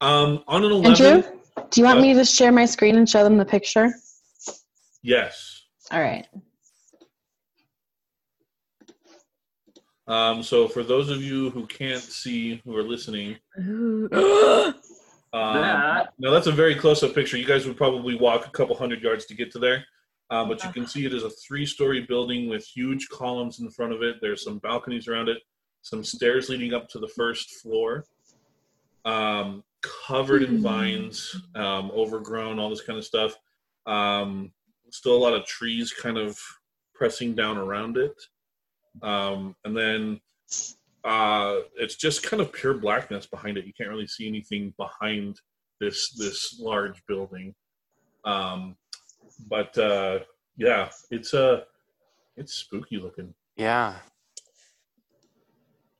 [0.00, 1.22] Um, on an eleven, Andrew,
[1.70, 2.02] do you want What?
[2.02, 3.92] me to share my screen and show them the picture?
[5.02, 5.62] yes.
[5.92, 6.26] All right.
[10.06, 14.08] Um, so for those of you who can't see, who are listening, um,
[15.32, 17.36] That- now that's a very close-up picture.
[17.36, 19.84] You guys would probably walk a couple hundred yards to get to there,
[20.30, 23.92] um, but you can see it is a three-story building with huge columns in front
[23.92, 24.16] of it.
[24.20, 25.38] There's some balconies around it,
[25.82, 28.04] some stairs leading up to the first floor,
[29.04, 29.64] um,
[30.06, 33.34] covered in vines, um, overgrown, all this kind of stuff.
[33.86, 34.52] Um,
[34.90, 36.38] still a lot of trees kind of
[36.94, 38.14] pressing down around it,
[39.02, 40.20] um, and then
[41.04, 43.66] uh, it's just kind of pure blackness behind it.
[43.66, 45.40] You can't really see anything behind
[45.80, 47.54] this this large building.
[48.24, 48.76] Um,
[49.48, 50.20] but uh,
[50.56, 51.62] yeah, it's uh,
[52.36, 53.34] it's spooky looking.
[53.56, 53.96] Yeah.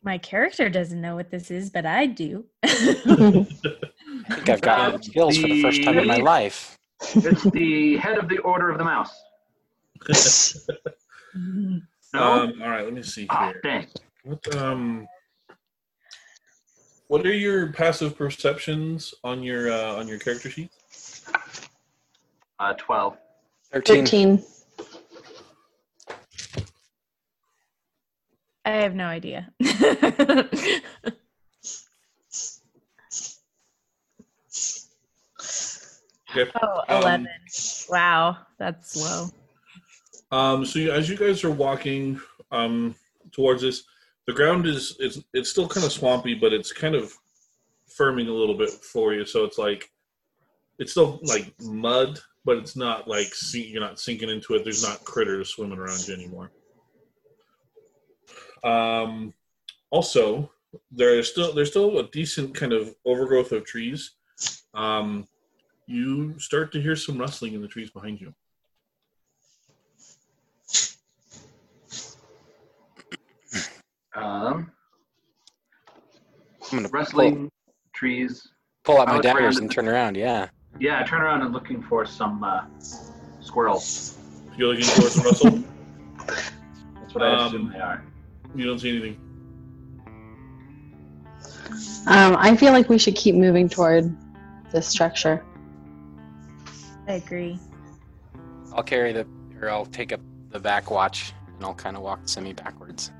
[0.02, 2.44] My character doesn't know what this is, but I do.
[2.62, 2.68] I
[4.28, 6.78] think I've gotten Uh, skills for the first time in my life.
[7.14, 9.14] It's the head of the Order of the Mouse.
[12.14, 12.44] No?
[12.44, 13.60] Um, all right, let me see ah, here.
[13.64, 13.86] dang.
[14.22, 15.08] What um,
[17.08, 20.70] what are your passive perceptions on your uh, on your character sheet?
[22.60, 23.16] Uh, 12.
[23.72, 24.06] 13.
[24.06, 24.44] 13.
[28.64, 29.50] I have no idea.
[36.36, 36.50] Okay.
[36.62, 37.28] oh, Um, 11.
[37.88, 39.28] wow, that's low.
[40.34, 42.20] Um, so you, as you guys are walking
[42.50, 42.96] um,
[43.30, 43.84] towards this,
[44.26, 47.14] the ground is it's it's still kind of swampy, but it's kind of
[47.96, 49.24] firming a little bit for you.
[49.24, 49.92] So it's like
[50.80, 54.64] it's still like mud, but it's not like you're not sinking into it.
[54.64, 56.50] There's not critters swimming around you anymore.
[58.64, 59.34] Um,
[59.90, 60.50] also,
[60.90, 64.16] there is still there's still a decent kind of overgrowth of trees.
[64.74, 65.28] Um,
[65.86, 68.34] you start to hear some rustling in the trees behind you.
[74.14, 74.70] Um,
[76.72, 77.48] I'm going to pull,
[77.94, 78.46] trees.
[78.84, 80.16] pull out my look daggers at and turn around.
[80.16, 80.48] Yeah.
[80.80, 82.62] Yeah, I turn around and looking for some uh,
[83.40, 84.18] squirrels.
[84.56, 85.64] You're looking towards the rustle.
[87.00, 88.04] That's what I Um, assume they are.
[88.54, 89.20] You don't see anything.
[92.06, 94.14] Um, I feel like we should keep moving toward
[94.72, 95.44] this structure.
[97.08, 97.58] I agree.
[98.74, 99.26] I'll carry the,
[99.60, 100.20] or I'll take up
[100.50, 103.10] the back watch and I'll kind of walk semi backwards.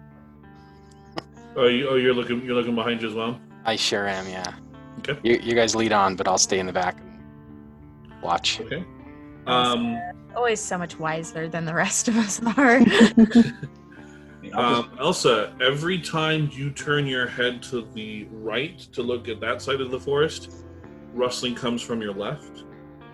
[1.57, 2.45] Oh, you, oh, you're looking.
[2.45, 3.41] You're looking behind you as well.
[3.65, 4.55] I sure am, yeah.
[4.99, 5.19] Okay.
[5.23, 8.61] You, you guys lead on, but I'll stay in the back and watch.
[8.61, 8.85] Okay.
[9.47, 9.99] Um,
[10.35, 12.77] Always so much wiser than the rest of us are.
[12.77, 18.79] I mean, I'll just- um, Elsa, every time you turn your head to the right
[18.93, 20.65] to look at that side of the forest,
[21.13, 22.65] rustling comes from your left,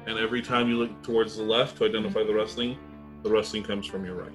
[0.07, 2.79] and every time you look towards the left to identify the rustling,
[3.23, 4.35] the rustling comes from your right.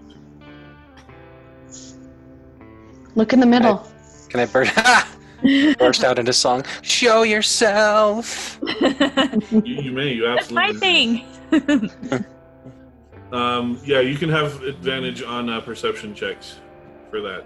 [3.16, 3.88] Look in the middle
[4.36, 6.66] and I burst, burst out into song.
[6.82, 8.60] Show yourself.
[8.82, 10.14] you, you may.
[10.14, 10.34] You absolutely.
[10.36, 12.26] That's my thing.
[13.32, 16.58] um, yeah, you can have advantage on uh, perception checks
[17.10, 17.46] for that.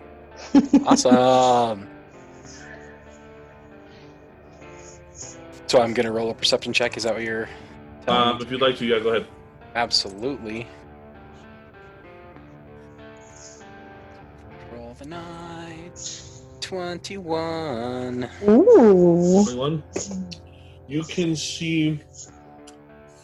[0.85, 1.87] Awesome.
[5.67, 6.97] so I'm gonna roll a perception check.
[6.97, 7.47] Is that what you're?
[8.07, 9.27] Um, if you'd like to, yeah, go ahead.
[9.75, 10.65] Absolutely.
[14.73, 15.49] Roll the nine.
[16.70, 18.30] 21.
[18.47, 19.43] Ooh.
[19.43, 19.84] 21.
[20.88, 21.99] You can see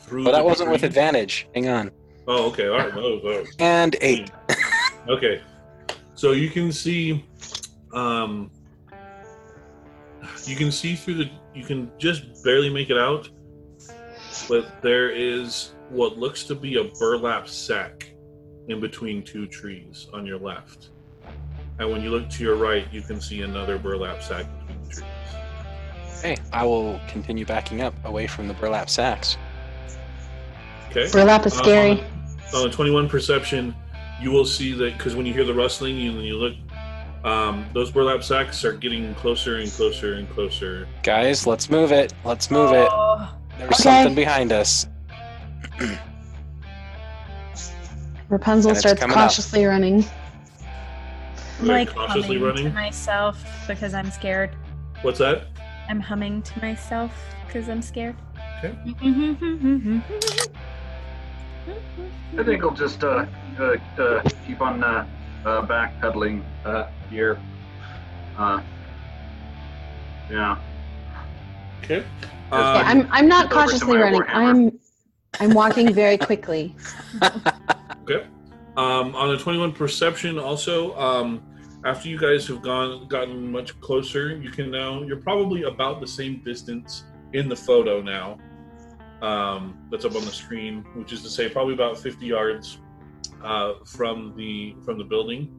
[0.02, 0.24] through.
[0.24, 0.74] Well, that wasn't green.
[0.74, 1.48] with advantage.
[1.54, 1.92] Hang on.
[2.28, 2.68] Oh, okay.
[2.68, 2.92] All right.
[2.96, 3.46] Oh, oh.
[3.60, 4.32] and eight.
[4.50, 5.10] Hmm.
[5.12, 5.44] okay.
[6.16, 7.24] So you can see.
[7.94, 8.50] Um,
[10.46, 11.30] you can see through the.
[11.54, 13.30] You can just barely make it out,
[14.50, 18.12] but there is what looks to be a burlap sack
[18.70, 20.90] in between two trees on your left.
[21.80, 24.90] And when you look to your right, you can see another burlap sack between the
[24.96, 25.06] trees.
[26.20, 29.38] Okay, I will continue backing up away from the burlap sacks.
[30.90, 31.10] Okay.
[31.12, 31.92] Burlap is Uh, scary.
[32.54, 33.76] on, on a 21 perception,
[34.22, 36.54] you will see that because when you hear the rustling and you look,
[37.26, 40.88] um, those burlap sacks are getting closer and closer and closer.
[41.04, 42.14] Guys, let's move it.
[42.24, 42.88] Let's move it.
[42.92, 43.84] Oh, There's Okay.
[43.84, 44.88] something behind us.
[48.30, 49.24] Rapunzel starts coming up.
[49.30, 50.06] cautiously running.
[51.60, 54.56] I'm like cautiously humming to myself because I'm scared.
[55.02, 55.48] What's that?
[55.88, 57.12] I'm humming to myself
[57.48, 58.16] because I'm scared.
[58.60, 58.76] Okay.
[62.38, 63.26] I think I'll just uh,
[63.60, 65.08] uh, uh, keep on uh,
[65.46, 67.40] uh, backpedaling uh, here.
[68.38, 68.62] Uh,
[70.30, 70.58] yeah.
[71.84, 72.04] Okay.
[72.52, 74.22] Yeah, Yeah, Um, I'm I'm not Over to cautiously running.
[74.22, 74.34] Warhammer.
[74.34, 74.80] I'm
[75.40, 76.76] I'm walking very quickly.
[78.04, 78.26] okay.
[78.78, 81.42] Um, on a 21 perception, also, um,
[81.86, 85.04] after you guys have gone gotten much closer, you can now.
[85.04, 88.38] You're probably about the same distance in the photo now.
[89.22, 92.80] Um, that's up on the screen, which is to say, probably about 50 yards
[93.44, 95.50] uh, from the from the building.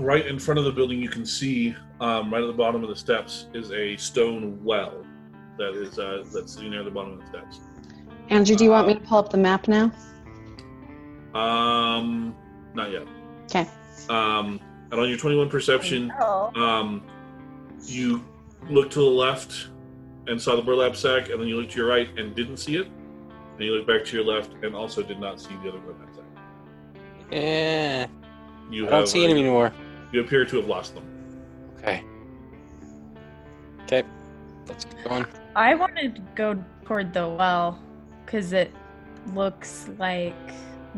[0.00, 2.88] Right in front of the building, you can see um, right at the bottom of
[2.88, 5.04] the steps is a stone well
[5.58, 7.60] that is uh, that's sitting there at the bottom of the steps.
[8.30, 9.92] Andrew, do you want me to pull up the map now?
[11.34, 12.34] Um,
[12.74, 13.06] not yet.
[13.44, 13.68] Okay.
[14.08, 14.60] Um,
[14.90, 17.02] and on your 21 perception, um,
[17.84, 18.24] you
[18.68, 19.68] looked to the left
[20.26, 22.76] and saw the burlap sack, and then you looked to your right and didn't see
[22.76, 22.86] it.
[22.86, 26.14] And you looked back to your left and also did not see the other burlap
[26.14, 26.24] sack.
[27.30, 28.06] Yeah,
[28.70, 29.72] You I don't see uh, it anymore.
[30.12, 31.04] You appear to have lost them.
[31.78, 32.02] Okay.
[33.82, 34.02] Okay,
[34.66, 35.26] let's keep going.
[35.56, 37.78] I wanted to go toward the well
[38.24, 38.72] because it
[39.34, 40.34] looks like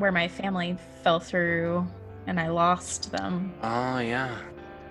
[0.00, 1.86] where my family fell through
[2.26, 3.52] and I lost them.
[3.62, 4.36] Oh yeah.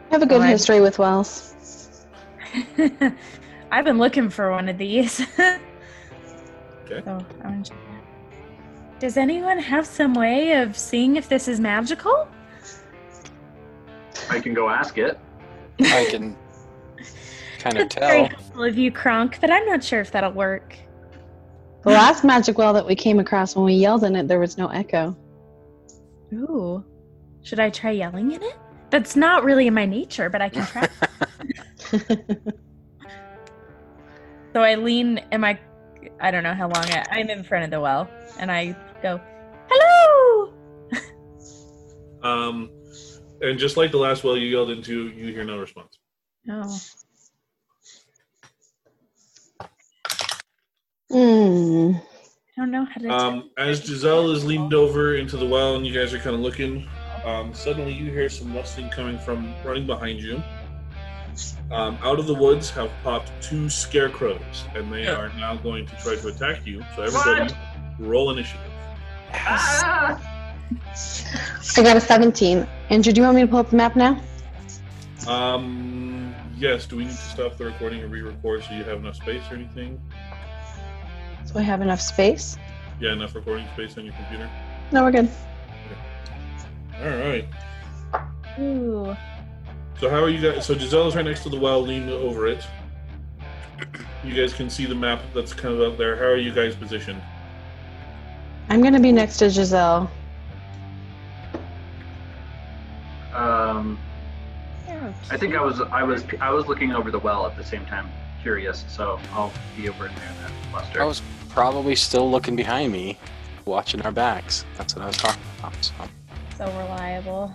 [0.10, 0.52] I have a good Alright.
[0.52, 2.06] history with wells.
[3.72, 5.22] I've been looking for one of these.
[6.92, 7.04] Okay.
[7.06, 9.00] So I'm gonna check it out.
[9.00, 12.28] Does anyone have some way of seeing if this is magical?
[14.32, 15.20] I can go ask it.
[15.80, 16.36] I can
[17.60, 18.30] kind of That's very tell.
[18.30, 20.76] helpful of you, Kronk, but I'm not sure if that'll work.
[21.84, 24.58] The last magic well that we came across when we yelled in it, there was
[24.58, 25.16] no echo.
[26.34, 26.84] Ooh.
[27.42, 28.56] Should I try yelling in it?
[28.90, 30.88] That's not really in my nature, but I can try.
[34.54, 35.60] so I lean, am I,
[36.20, 38.10] I don't know how long I, I'm in front of the well,
[38.40, 39.22] and I go,
[39.70, 40.54] hello!
[42.22, 42.70] Um,
[43.42, 45.98] and just like the last well you yelled into, you hear no response.
[46.50, 46.80] Oh.
[51.12, 51.94] Hmm.
[52.58, 53.10] I don't know how to.
[53.10, 56.42] Um, as Giselle is leaned over into the well and you guys are kind of
[56.42, 56.88] looking,
[57.24, 60.44] um, suddenly you hear some rustling coming from running behind you.
[61.72, 65.96] Um, out of the woods have popped two scarecrows, and they are now going to
[65.98, 66.84] try to attack you.
[66.96, 67.54] So everybody,
[67.98, 68.72] roll initiative.
[69.32, 69.82] Yes.
[69.84, 70.56] Ah!
[71.78, 72.68] I got a 17.
[72.90, 74.22] Andrew, do you want me to pull up the map now?
[75.28, 76.86] Um, yes.
[76.86, 79.56] Do we need to stop the recording and re-record so you have enough space or
[79.56, 80.00] anything?
[81.52, 82.58] So I have enough space?
[83.00, 84.48] Yeah, enough recording space on your computer.
[84.92, 85.32] No, we're good.
[87.02, 87.48] Okay.
[88.14, 88.60] All right.
[88.60, 89.18] Ooh.
[90.00, 90.68] So how are you guys?
[90.68, 92.64] So Giselle is right next to the well, leaned over it.
[94.24, 96.18] You guys can see the map that's kind of out there.
[96.18, 97.20] How are you guys positioned?
[98.70, 100.12] I'm going to be next to Giselle.
[103.34, 103.98] Um,
[104.88, 107.64] You're I think I was I was I was looking over the well at the
[107.64, 108.08] same time,
[108.44, 108.86] curious.
[108.88, 111.02] So I'll be over in there then, Buster.
[111.02, 113.18] I was probably still looking behind me,
[113.66, 114.66] watching our backs.
[114.78, 115.74] That's what I was talking about.
[115.84, 115.94] So,
[116.58, 117.54] so reliable.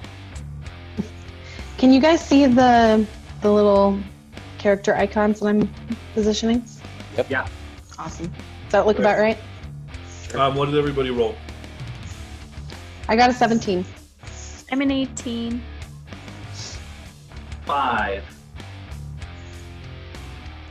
[1.78, 3.06] Can you guys see the
[3.40, 3.98] the little
[4.58, 5.72] character icons that I'm
[6.14, 6.64] positioning?
[7.16, 7.30] Yep.
[7.30, 7.48] Yeah.
[7.98, 8.26] Awesome.
[8.26, 9.38] Does that look about right?
[10.34, 11.36] Um, what did everybody roll?
[13.08, 13.84] I got a 17.
[14.72, 15.62] I'm an 18.
[17.64, 18.24] Five.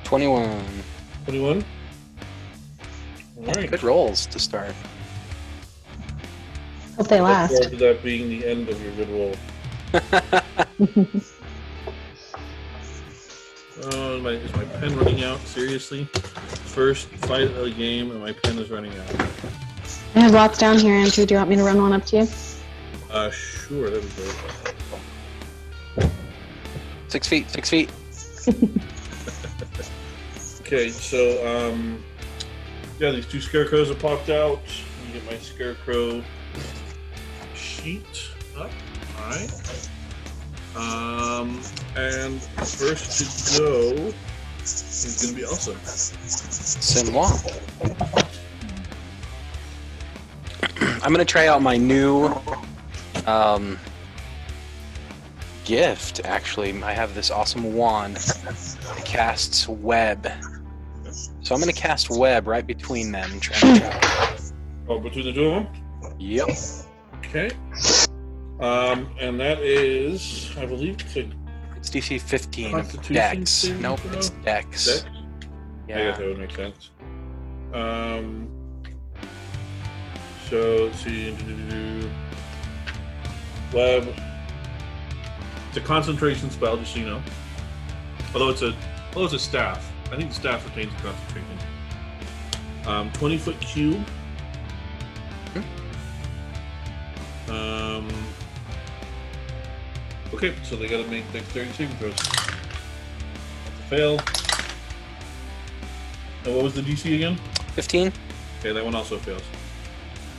[0.04, 0.66] 21.
[1.26, 1.66] 21?
[3.48, 3.70] Right.
[3.70, 4.74] Good rolls to start.
[6.98, 7.52] Hope they last.
[7.52, 7.64] Look last.
[7.64, 9.36] forward to that being the end of your good roll.
[13.84, 15.40] Oh, my, is my pen running out?
[15.42, 16.06] Seriously?
[16.06, 19.22] First fight of the game, and my pen is running out.
[20.16, 21.26] I have lots down here, Andrew.
[21.26, 22.28] Do you want me to run one up to you?
[23.12, 24.22] Uh, sure, that'd be
[25.96, 26.12] great.
[27.08, 27.90] Six feet, six feet.
[30.74, 32.04] Okay, so um,
[33.04, 34.62] yeah, these two scarecrows have popped out.
[34.62, 36.24] Let me get my scarecrow
[37.54, 38.72] sheet up.
[39.20, 39.90] All right.
[40.78, 41.62] Um,
[41.98, 44.14] and first to go
[44.64, 45.74] is going to be Elsa.
[46.80, 47.28] Sinwa.
[51.04, 52.34] I'm gonna try out my new
[53.28, 53.78] um,
[55.66, 56.22] gift.
[56.24, 58.16] Actually, I have this awesome wand.
[58.16, 60.32] It casts web.
[61.44, 63.30] So I'm gonna cast web right between them.
[63.32, 64.54] and try to-
[64.88, 66.16] Oh, between the two of them.
[66.20, 66.50] Yep.
[67.20, 67.52] Okay.
[68.60, 71.30] Um, and that is, I believe, it's a
[71.76, 73.50] It's DC 15 of Constitution Dex.
[73.52, 74.86] saving Nope, it's Dex.
[74.86, 75.06] dex.
[75.06, 75.98] I Yeah.
[76.12, 76.90] guess that would make sense.
[77.74, 78.48] Um,
[80.50, 81.36] so let's see.
[83.74, 84.16] Web.
[85.70, 87.22] It's a concentration spell, just so you know.
[88.34, 88.74] Although it's a,
[89.14, 89.92] although it's a staff.
[90.14, 91.58] I think the staff retains the concentration.
[92.86, 94.06] Um, twenty foot cube.
[97.50, 98.08] Um.
[100.32, 102.14] Okay, so they got to make dexterity saving throws.
[102.14, 104.20] That's fail.
[106.46, 107.38] And what was the DC again?
[107.74, 108.12] 15.
[108.60, 109.42] Okay, that one also fails.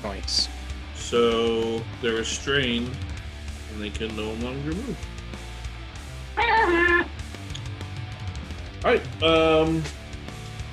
[0.03, 0.49] Nice.
[0.95, 2.91] So they're restrained
[3.73, 4.97] and they can no longer move.
[8.85, 9.83] Alright, um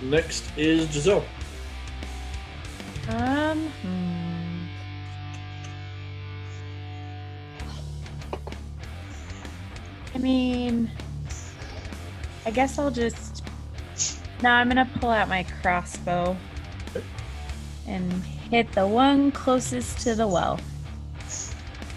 [0.01, 1.24] next is Giselle.
[3.09, 3.68] Um.
[3.82, 4.66] Hmm.
[10.14, 10.91] I mean,
[12.45, 13.43] I guess I'll just.
[14.41, 16.36] Now I'm gonna pull out my crossbow
[16.89, 17.05] Okay.
[17.88, 20.59] and hit the one closest to the well.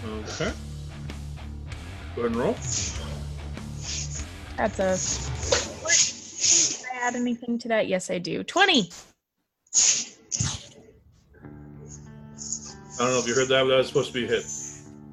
[0.05, 0.51] Okay.
[2.15, 2.55] Go ahead and roll.
[4.57, 5.64] That's a.
[6.95, 7.01] What?
[7.01, 7.87] Did I add anything to that?
[7.87, 8.43] Yes, I do.
[8.43, 8.89] Twenty.
[12.97, 14.45] I don't know if you heard that, but that was supposed to be a hit.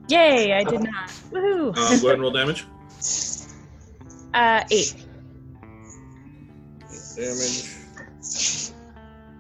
[0.09, 0.53] Yay!
[0.53, 1.09] I did not.
[1.31, 1.69] Woohoo!
[1.69, 2.65] Um, go ahead and roll damage.
[4.35, 4.95] uh, eight.
[7.17, 7.77] Damage.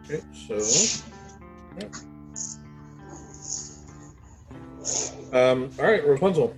[0.05, 1.03] Okay, so.
[1.79, 1.95] yep.
[5.33, 6.55] Um, alright, Rapunzel.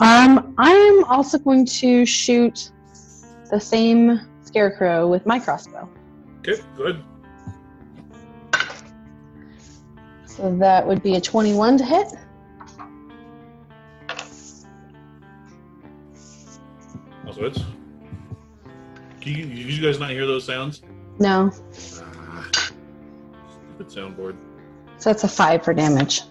[0.00, 2.70] Um, I'm also going to shoot
[3.50, 4.20] the same
[4.52, 5.88] scarecrow with my crossbow.
[6.40, 7.02] Okay, good.
[10.26, 12.08] So that would be a 21 to hit.
[17.26, 17.60] Also, it's.
[19.22, 20.82] Can you, did you guys not hear those sounds?
[21.18, 21.50] No.
[22.02, 24.36] Ah, stupid soundboard.
[24.98, 26.22] So that's a 5 for damage.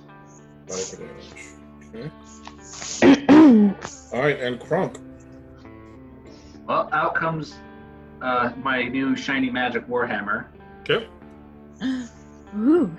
[0.67, 2.11] Five for damage.
[3.01, 3.75] Okay.
[4.13, 4.99] All right, and Kronk.
[6.67, 7.55] Well, out comes
[8.21, 10.45] uh, my new shiny magic warhammer,
[10.81, 11.07] Okay.
[12.57, 12.91] Ooh.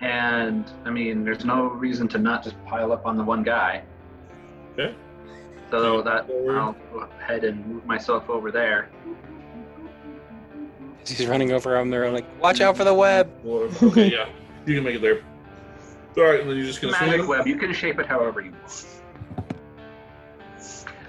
[0.00, 3.82] and I mean, there's no reason to not just pile up on the one guy.
[4.72, 4.94] Okay.
[5.70, 8.88] So that I'll go ahead and move myself over there.
[11.02, 13.30] As he's running over them, they're like, "Watch out for the web."
[13.82, 14.28] Okay, yeah,
[14.66, 15.22] you can make it there.
[16.16, 17.46] All right, and then you're just gonna Magic web.
[17.46, 18.86] You can shape it however you want.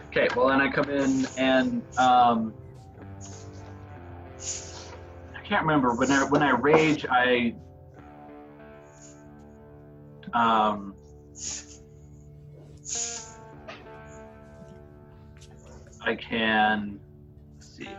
[0.10, 0.28] Okay.
[0.36, 2.61] Well, then I come in and um, I
[5.52, 7.54] can't remember when I when I rage I
[10.34, 10.96] um.
[16.04, 17.02] I can
[17.56, 17.90] let's see.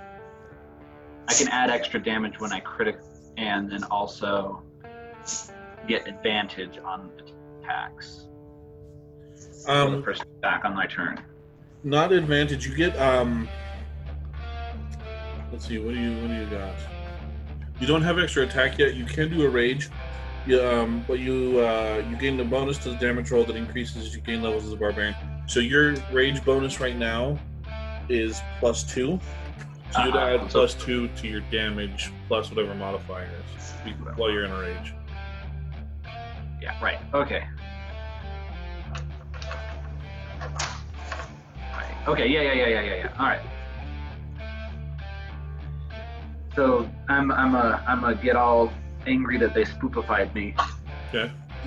[1.28, 2.96] I can add extra damage when I critic,
[3.36, 4.62] and then also
[5.86, 7.10] get advantage on
[7.60, 8.28] attacks.
[9.66, 11.22] for the Um, first attack on my turn.
[11.84, 12.66] not advantage.
[12.66, 13.46] You get um.
[15.52, 15.78] Let's see.
[15.78, 17.01] What do you what do you got?
[17.82, 18.94] You don't have extra attack yet.
[18.94, 19.90] You can do a rage.
[20.46, 24.06] You, um, but you uh, you gain the bonus to the damage roll that increases
[24.06, 25.16] as you gain levels as a barbarian.
[25.48, 27.40] So your rage bonus right now
[28.08, 29.18] is plus two.
[29.90, 30.44] So you'd Uh-huh.
[30.44, 33.28] add plus two to your damage plus whatever modifier
[33.58, 33.72] is
[34.14, 34.94] while you're in a rage.
[36.62, 36.98] Yeah, right.
[37.14, 37.48] Okay.
[41.72, 41.96] Right.
[42.06, 42.28] Okay.
[42.28, 42.42] Yeah.
[42.42, 42.52] Yeah.
[42.52, 42.66] Yeah.
[42.68, 42.80] Yeah.
[42.80, 42.94] Yeah.
[42.94, 43.12] Yeah.
[43.18, 43.40] All right.
[46.54, 48.72] So I'm I'm a I'm a get all
[49.06, 50.54] angry that they spoopified me,
[51.08, 51.30] Okay.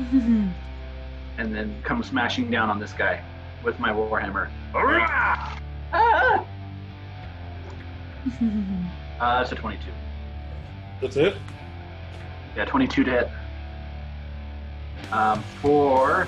[1.38, 3.24] and then come smashing down on this guy
[3.64, 4.50] with my warhammer.
[4.74, 5.58] Hurrah!
[5.94, 6.46] Ah!
[9.18, 9.82] Uh, it's a 22.
[11.00, 11.38] That's it.
[12.58, 13.30] Yeah, 22 to hit.
[15.10, 16.28] Um, for.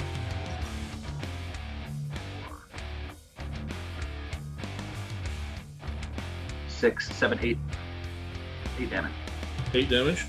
[6.70, 7.58] Six, seven, eight.
[8.80, 9.12] Eight damage.
[9.74, 10.26] Eight damage.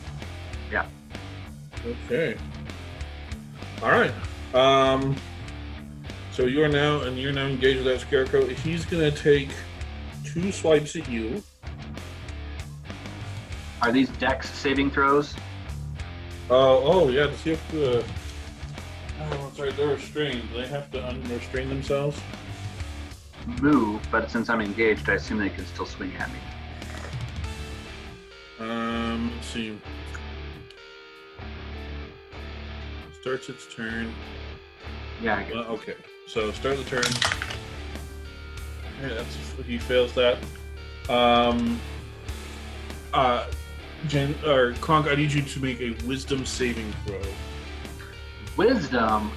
[0.70, 0.86] Yeah.
[2.06, 2.36] Okay.
[3.82, 4.12] All right.
[4.54, 5.16] Um.
[6.32, 8.46] So you are now, and you're now engaged with that scarecrow.
[8.46, 9.50] He's gonna take
[10.24, 11.42] two swipes at you.
[13.82, 15.34] Are these dex saving throws?
[16.50, 17.26] Uh, oh, yeah.
[17.26, 17.98] Does he have to?
[17.98, 18.04] Uh,
[19.20, 19.72] oh, sorry.
[19.72, 20.48] They're restrained.
[20.50, 22.20] Do they have to unrestrain themselves?
[23.62, 26.38] Move, but since I'm engaged, I assume they can still swing at me.
[28.60, 29.32] Um.
[29.34, 29.78] Let's see.
[33.20, 34.12] Starts its turn.
[35.22, 35.54] Yeah, I guess.
[35.54, 35.94] Well, okay.
[36.26, 37.04] So start the turn.
[39.04, 39.36] Okay, that's
[39.66, 40.38] he fails that.
[41.08, 41.80] Um.
[43.12, 43.46] Uh,
[44.06, 47.20] Jen or Kronk, I need you to make a Wisdom saving throw.
[48.56, 49.32] Wisdom.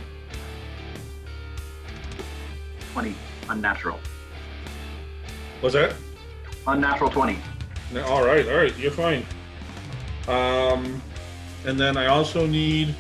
[2.94, 3.16] 20.
[3.50, 4.00] Unnatural.
[5.62, 5.96] What's that?
[6.68, 7.38] Unnatural 20.
[7.94, 9.26] No, all right, all right, you're fine.
[10.28, 11.02] Um,
[11.66, 12.96] and then I also need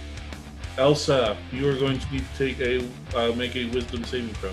[0.77, 1.37] Elsa.
[1.51, 4.51] You are going to need to take a uh, make a Wisdom saving throw.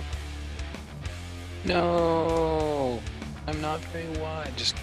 [1.65, 3.01] No,
[3.47, 4.57] I'm not very wide.
[4.57, 4.77] Just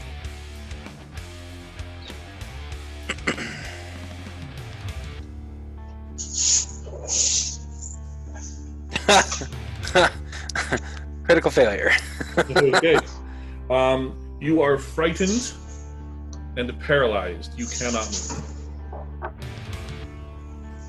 [11.23, 11.91] critical failure.
[12.37, 12.99] okay.
[13.67, 15.51] Um, you are frightened
[16.55, 17.57] and paralyzed.
[17.59, 19.31] You cannot move.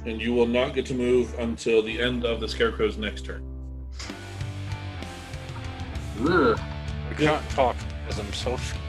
[0.05, 3.43] And you will not get to move until the end of the Scarecrow's next turn.
[6.21, 6.61] Ugh.
[7.11, 7.77] I can't talk
[8.07, 8.57] because I'm so.
[8.59, 8.83] Scared.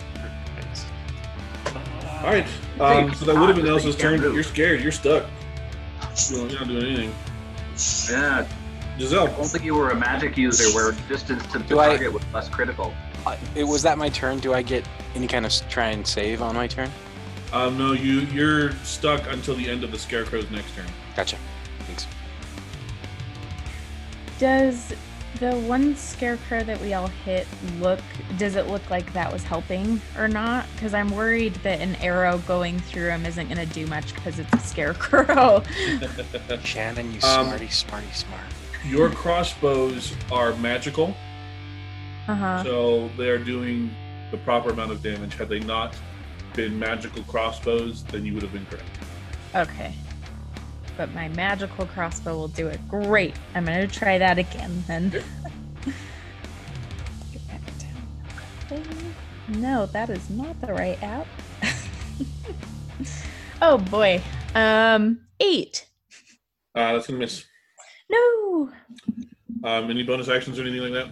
[2.17, 2.47] All right.
[2.79, 4.19] Um, so that would have been Ah, Elsa's turn.
[4.19, 4.33] move.
[4.35, 4.81] You're scared.
[4.81, 5.25] You're stuck.
[6.29, 7.15] You're not doing anything.
[8.09, 8.45] Yeah,
[8.99, 9.27] Giselle.
[9.27, 12.11] I don't think you were a magic user where distance to the Do I- target
[12.13, 12.93] was less critical.
[13.55, 14.39] It was that my turn.
[14.39, 16.91] Do I get any kind of try and save on my turn?
[17.53, 20.85] Um, no, you you're stuck until the end of the Scarecrow's next turn.
[21.15, 21.37] Gotcha.
[21.85, 22.05] Thanks.
[24.39, 24.93] Does
[25.39, 27.47] the one scarecrow that we all hit
[27.79, 27.99] look?
[28.37, 30.65] Does it look like that was helping or not?
[30.73, 34.39] Because I'm worried that an arrow going through him isn't going to do much because
[34.39, 35.63] it's a scarecrow.
[36.63, 38.41] Shannon, you Um, smarty, smarty, smart.
[38.85, 41.15] Your crossbows are magical,
[42.27, 42.63] Uh huh.
[42.63, 43.89] so they're doing
[44.31, 45.35] the proper amount of damage.
[45.35, 45.95] Had they not
[46.53, 48.85] been magical crossbows, then you would have been correct.
[49.55, 49.93] Okay.
[50.97, 52.79] But my magical crossbow will do it.
[52.89, 53.35] Great.
[53.55, 55.09] I'm going to try that again then.
[55.11, 55.23] Get
[57.47, 57.61] back
[58.69, 58.83] down.
[59.49, 61.27] No, that is not the right app.
[63.61, 64.21] oh boy.
[64.55, 65.87] Um, eight.
[66.75, 67.45] Uh, that's gonna miss.
[68.09, 68.69] No.
[69.63, 71.07] Um, any bonus actions or anything like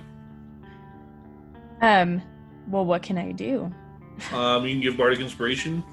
[1.81, 2.21] Um,
[2.67, 3.71] well, what can I do?
[4.31, 5.83] Um, you can give bardic inspiration.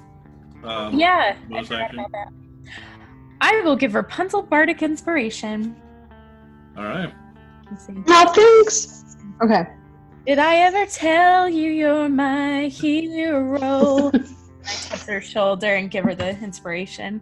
[0.63, 1.35] Um, yeah.
[1.37, 1.99] I bonus forgot action.
[1.99, 2.27] about that.
[3.41, 5.75] I will give Rapunzel Bardic Inspiration.
[6.77, 7.13] All right.
[7.69, 7.87] Let's.
[8.07, 9.17] Oh, thanks.
[9.43, 9.67] Okay.
[10.25, 14.11] Did I ever tell you you're my hero?
[14.13, 14.19] I
[14.63, 17.19] tap her shoulder and give her the inspiration.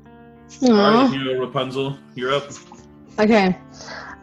[0.63, 1.05] All Aw.
[1.05, 2.51] right, you Rapunzel, you're up.
[3.17, 3.57] Okay.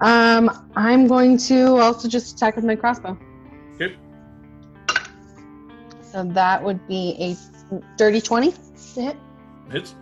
[0.01, 3.19] Um, I'm going to also just attack with my crossbow.
[3.75, 3.97] Okay.
[6.19, 7.37] So that would be a
[7.97, 9.17] dirty 20 to hit.
[9.71, 9.95] Hits.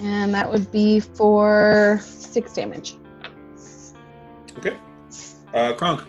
[0.00, 2.96] And that would be for six damage.
[4.58, 4.76] Okay.
[5.54, 6.00] Uh, Kronk.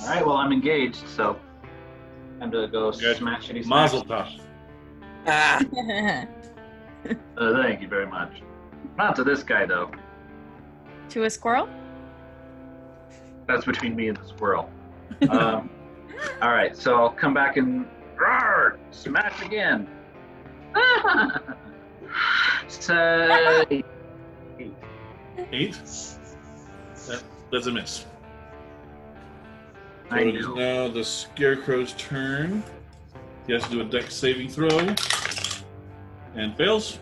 [0.00, 1.40] All right, well, I'm engaged, so
[2.38, 3.16] time to go Good.
[3.16, 3.92] smash any smash.
[3.94, 4.40] Mazel tov.
[5.26, 5.60] Ah,
[7.36, 8.42] Uh, thank you very much.
[8.96, 9.90] Not to this guy, though.
[11.08, 11.68] to a squirrel?
[13.48, 14.70] That's between me and the squirrel.
[15.30, 15.70] Um,
[16.42, 17.86] all right, so I'll come back and
[18.16, 19.88] roar, smash again.
[22.68, 23.82] Say,
[25.50, 25.80] Eight.
[27.06, 27.90] That, that's a miss.
[28.00, 28.06] So
[30.10, 30.56] I it is knew.
[30.56, 32.62] now the Scarecrow's turn.
[33.46, 34.94] He has to do a dex saving throw.
[36.34, 36.98] And fails.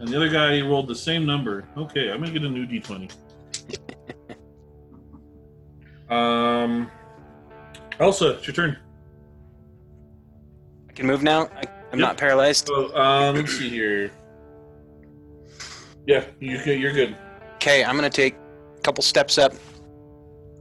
[0.00, 1.64] And the other guy rolled the same number.
[1.76, 3.10] Okay, I'm gonna get a new d20.
[6.12, 6.90] Um,
[8.00, 8.76] Elsa, it's your turn.
[10.88, 11.46] I can move now.
[11.56, 12.08] I, I'm Yep.
[12.08, 12.66] not paralyzed.
[12.68, 14.10] So, um, let's see here.
[16.06, 17.16] Yeah, you, you're good.
[17.56, 18.34] Okay, I'm gonna take
[18.76, 19.52] a couple steps up.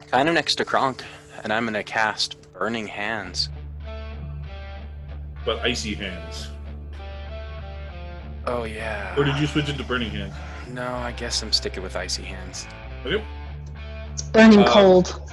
[0.08, 1.04] kind of next to Kronk,
[1.44, 3.50] and I'm gonna cast Burning Hands.
[5.46, 6.50] But icy hands.
[8.46, 9.16] Oh yeah.
[9.18, 10.34] Or did you switch it to burning hands?
[10.70, 12.68] No, I guess I'm sticking with Icy Hands.
[13.06, 13.24] Okay.
[14.34, 15.32] Burning Uh, cold.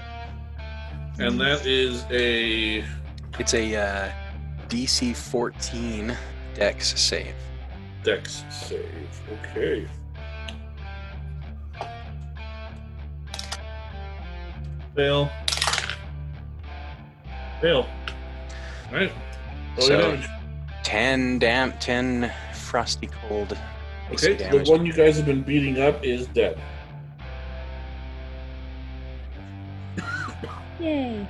[1.18, 2.84] And that is a
[3.38, 4.12] It's a uh,
[4.68, 6.16] DC 14
[6.54, 7.34] Dex save.
[8.04, 9.20] dex save.
[9.32, 9.88] Okay.
[14.94, 15.30] Fail.
[17.60, 17.86] Fail.
[18.88, 19.12] Alright.
[19.76, 20.26] Roll So- damage.
[20.84, 23.56] 10 damp, 10 frosty cold
[24.10, 26.58] Okay, the one you guys have been beating up is dead.
[30.80, 31.26] Yay.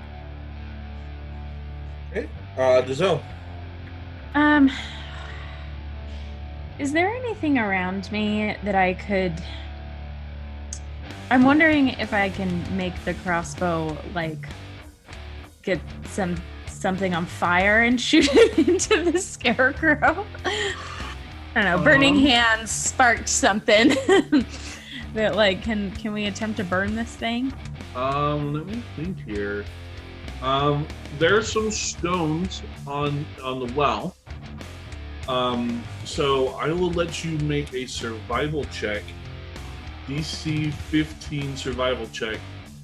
[2.56, 3.22] Uh, Giselle.
[4.34, 4.70] Um,
[6.78, 9.32] is there anything around me that I could?
[11.30, 14.48] I'm wondering if I can make the crossbow like
[15.62, 16.36] get some
[16.66, 20.26] something on fire and shoot it into the scarecrow.
[20.44, 20.74] I
[21.54, 21.78] don't know.
[21.84, 22.22] Burning Um.
[22.26, 23.88] hands sparked something
[25.14, 27.52] that like can can we attempt to burn this thing?
[27.94, 29.64] Um, let me think here.
[30.42, 30.86] Um,
[31.18, 34.14] there's some stones on on the well.
[35.26, 39.02] Um, so I will let you make a survival check,
[40.06, 42.38] DC 15 survival check,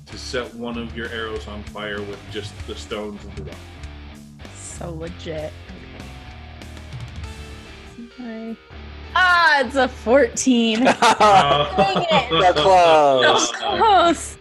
[0.07, 3.55] to set one of your arrows on fire with just the stones of the well.
[4.55, 5.53] So legit.
[7.99, 8.57] Okay.
[9.15, 10.87] Ah, it's a 14.
[11.01, 12.01] Uh,
[12.31, 13.51] So close.
[13.51, 14.39] So close.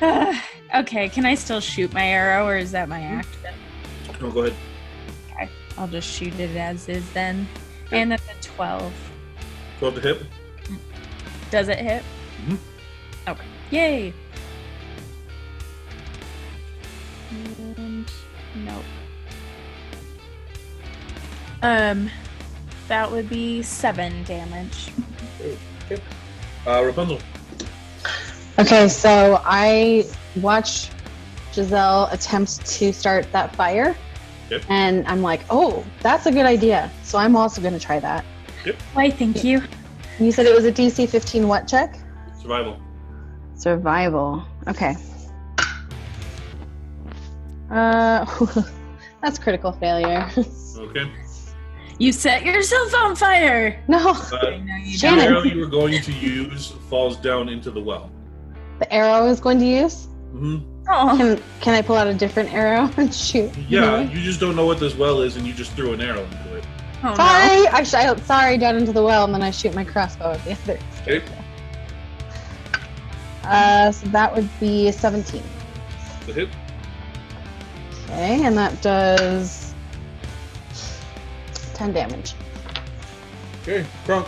[0.72, 3.32] Okay, can I still shoot my arrow or is that my action?
[4.22, 4.56] Oh, go ahead.
[5.32, 7.48] Okay, I'll just shoot it as is then.
[7.90, 8.92] And that's a 12.
[9.80, 10.22] 12 to hit.
[11.50, 12.04] Does it hit?
[12.46, 12.58] Mhm.
[13.26, 13.44] Okay.
[13.70, 14.14] Yay.
[17.32, 18.10] And
[18.54, 18.84] nope.
[21.62, 22.10] Um,
[22.86, 24.90] that would be seven damage.
[26.66, 27.18] Uh, Rapunzel.
[28.60, 30.04] Okay, so I
[30.36, 30.90] watch
[31.54, 33.96] Giselle attempt to start that fire.
[34.50, 34.64] Yep.
[34.68, 36.90] And I'm like, oh, that's a good idea.
[37.02, 38.22] So I'm also going to try that.
[38.92, 39.62] Why, thank you.
[40.18, 41.98] You said it was a DC 15 what check?
[42.38, 42.78] Survival.
[43.54, 44.44] Survival.
[44.68, 44.94] Okay.
[47.70, 48.26] Uh,
[49.22, 50.30] that's critical failure.
[50.76, 51.10] Okay.
[51.98, 53.82] You set yourself on fire.
[53.88, 55.24] no, Uh, No, you Shannon.
[55.24, 58.10] arrow you were going to use falls down into the well.
[58.80, 60.06] The arrow I was going to use.
[60.32, 60.58] hmm
[60.92, 63.56] Oh, Can can I pull out a different arrow and shoot?
[63.68, 66.24] Yeah, you just don't know what this well is, and you just threw an arrow
[66.24, 66.64] into it.
[67.04, 67.14] oh no.
[67.14, 70.44] Sorry, I shot sorry down into the well, and then I shoot my crossbow at
[70.44, 70.78] the other.
[71.02, 71.22] Okay.
[73.44, 75.42] Uh, so that would be a 17.
[76.26, 76.48] The hit.
[78.06, 79.72] Okay, and that does
[81.74, 82.34] 10 damage.
[83.62, 84.26] Okay, Kronk.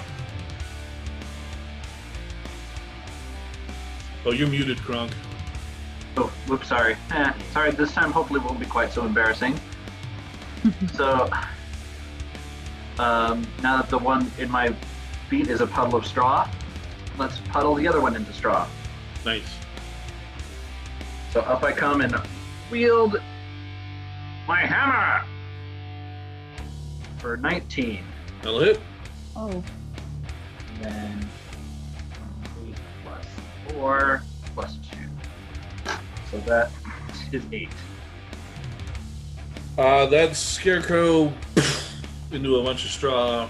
[4.25, 5.13] Oh, you're muted, Kronk.
[6.17, 6.97] Oh, whoops, sorry.
[7.11, 9.59] Eh, sorry, this time hopefully won't be quite so embarrassing.
[10.95, 11.29] so,
[12.99, 14.75] um, now that the one in my
[15.29, 16.49] feet is a puddle of straw,
[17.19, 18.69] let's puddle the other one into straw.
[19.25, 19.57] Nice.
[21.33, 22.15] So up I come and
[22.71, 23.21] wield
[24.47, 25.27] my hammer
[27.19, 28.05] for 19.
[28.43, 28.81] That'll hit.
[29.35, 29.65] Oh,
[30.75, 31.42] And then 8
[33.75, 34.23] 4
[34.55, 34.79] plus
[35.87, 35.93] 2.
[36.31, 36.71] So that
[37.33, 37.69] is 8.
[39.79, 41.33] Uh, that scarecrow
[42.33, 43.49] into a bunch of straw.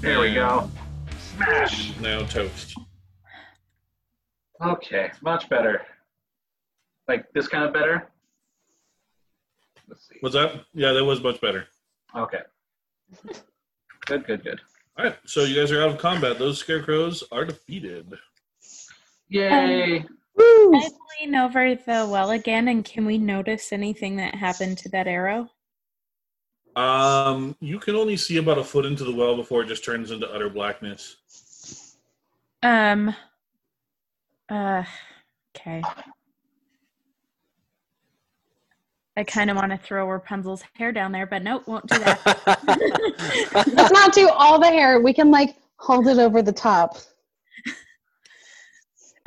[0.00, 0.70] There we go.
[1.18, 1.96] Smash!
[2.00, 2.74] Now toast.
[4.62, 5.82] Okay, much better.
[7.08, 8.08] Like this kind of better?
[9.88, 10.16] Let's see.
[10.20, 10.64] What's that?
[10.74, 11.66] Yeah, that was much better.
[12.16, 12.40] Okay.
[14.06, 14.60] Good, good, good.
[14.98, 16.38] All right, so you guys are out of combat.
[16.38, 18.12] Those scarecrows are defeated.
[19.30, 20.04] Yay!
[20.36, 20.72] Woo!
[20.72, 24.88] can I lean over the well again and can we notice anything that happened to
[24.90, 25.48] that arrow?
[26.76, 30.10] Um, you can only see about a foot into the well before it just turns
[30.10, 31.96] into utter blackness.
[32.62, 33.14] Um.
[34.48, 34.84] Uh.
[35.56, 35.82] Okay.
[39.16, 42.62] I kind of want to throw Rapunzel's hair down there, but nope, won't do that.
[43.74, 45.00] Let's not do all the hair.
[45.00, 46.96] We can like hold it over the top.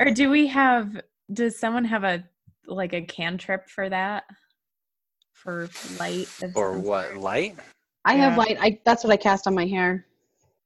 [0.04, 1.00] Or do we have?
[1.32, 2.24] Does someone have a
[2.66, 4.24] like a cantrip for that?
[5.32, 7.06] For light or what?
[7.08, 7.18] sort?
[7.20, 7.58] Light?
[8.04, 8.38] I have Yeah.
[8.38, 8.58] light.
[8.60, 10.06] I that's what I cast on my hair.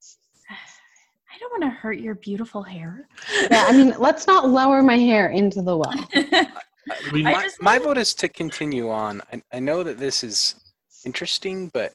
[0.51, 3.09] I don't want to hurt your beautiful hair.
[3.51, 5.95] Yeah, I mean, let's not lower my hair into the well.
[6.15, 9.21] I mean, my, my wanna- vote is to continue on.
[9.33, 10.57] I, I know that this is
[11.05, 11.93] interesting, but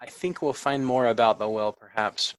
[0.00, 2.34] I think we'll find more about the well perhaps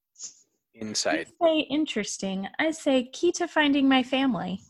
[0.76, 1.26] You say
[1.70, 2.48] interesting.
[2.60, 4.62] I say key to finding my family.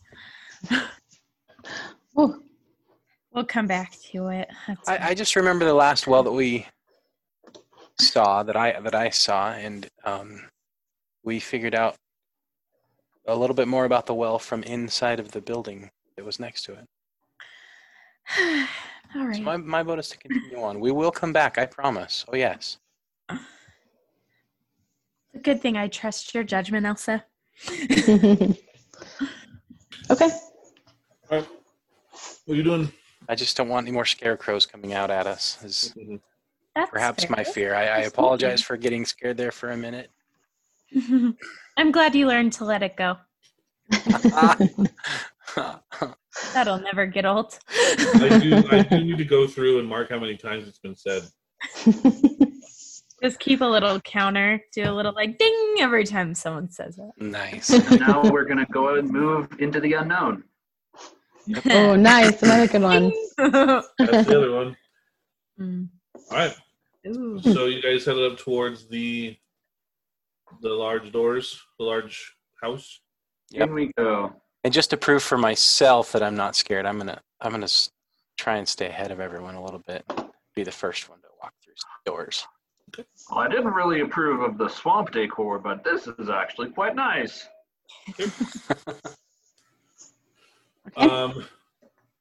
[2.14, 4.47] We'll come back to it.
[4.88, 6.68] I, I just remember the last well that we
[7.99, 10.43] saw that I that I saw, and um,
[11.24, 11.95] we figured out
[13.28, 16.64] a little bit more about the well from inside of the building that was next
[16.66, 16.86] to it.
[19.16, 19.36] All right.
[19.36, 20.80] So my my vote is to continue on.
[20.80, 22.26] We will come back, I promise.
[22.32, 22.78] Oh yes.
[25.36, 27.25] It's a good thing I trust your judgment, Elsa.
[27.69, 28.55] okay.
[30.09, 30.29] all
[31.29, 31.45] right.
[32.45, 32.89] What are you doing?
[33.27, 35.61] I just don't want any more scarecrows coming out at us.
[35.61, 36.21] Is Mhm.
[36.73, 37.75] That's perhaps my fear.
[37.75, 40.09] I, I apologize for getting scared there for a minute.
[41.77, 43.17] I'm glad you learned to let it go.
[46.53, 47.59] That'll never get old.
[47.69, 48.63] I do.
[48.71, 51.23] I do need to go through and mark how many times it's been said.
[53.26, 57.09] Just keep a little counter, do a little like ding every time someone says it.
[57.17, 57.71] nice.
[57.99, 60.43] now we're gonna go and move into the unknown.
[61.47, 61.65] it.
[61.71, 62.43] oh, nice.
[62.43, 63.11] Another good one.
[63.38, 64.78] That's the other one.
[65.59, 65.88] Mm.
[66.30, 66.55] All right.
[67.07, 67.41] Ooh.
[67.41, 69.36] So you guys headed up towards the
[70.61, 73.01] the large doors, the large house.
[73.49, 73.69] Yep.
[73.69, 74.36] In we go.
[74.63, 77.69] And just to prove for myself that I'm not scared, I'm gonna I'm gonna
[78.38, 80.05] try and stay ahead of everyone a little bit.
[80.53, 81.73] Be the first one to walk through
[82.05, 82.45] doors.
[83.29, 87.47] Well, I didn't really approve of the swamp decor, but this is actually quite nice.
[88.09, 88.29] Okay.
[90.97, 91.43] Um,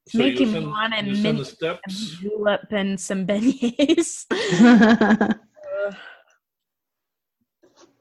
[0.07, 2.09] so Make him ascend, want and you ascend the mint steps.
[2.19, 4.25] julep and some beignets.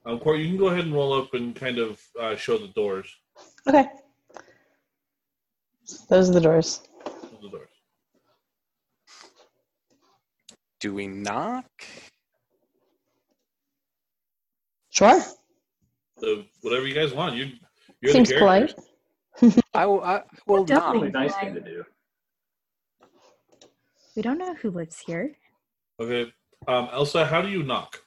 [0.07, 2.69] Um, Court, you can go ahead and roll up and kind of uh, show the
[2.69, 3.15] doors.
[3.69, 3.87] okay.
[6.09, 6.81] Those are the doors.
[7.43, 7.69] The doors.
[10.81, 11.67] Do we knock?
[14.95, 15.21] Sure.
[16.21, 17.35] So whatever you guys want.
[17.35, 17.51] You
[18.01, 18.75] you're Seems the polite.
[19.75, 21.11] I will, I will Definitely.
[21.11, 21.15] knock.
[21.15, 21.85] Nice thing to do.
[24.15, 25.37] we don't know who lives here.
[25.99, 26.33] Okay.
[26.69, 28.01] Um, Elsa, how do you knock?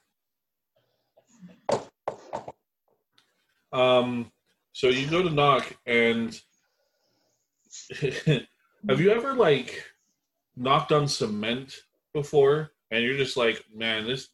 [3.73, 4.31] Um,
[4.71, 6.39] so you go to knock, and
[7.99, 9.83] have you ever like
[10.55, 11.75] knocked on cement
[12.13, 12.71] before?
[12.91, 14.29] And you're just like, man, this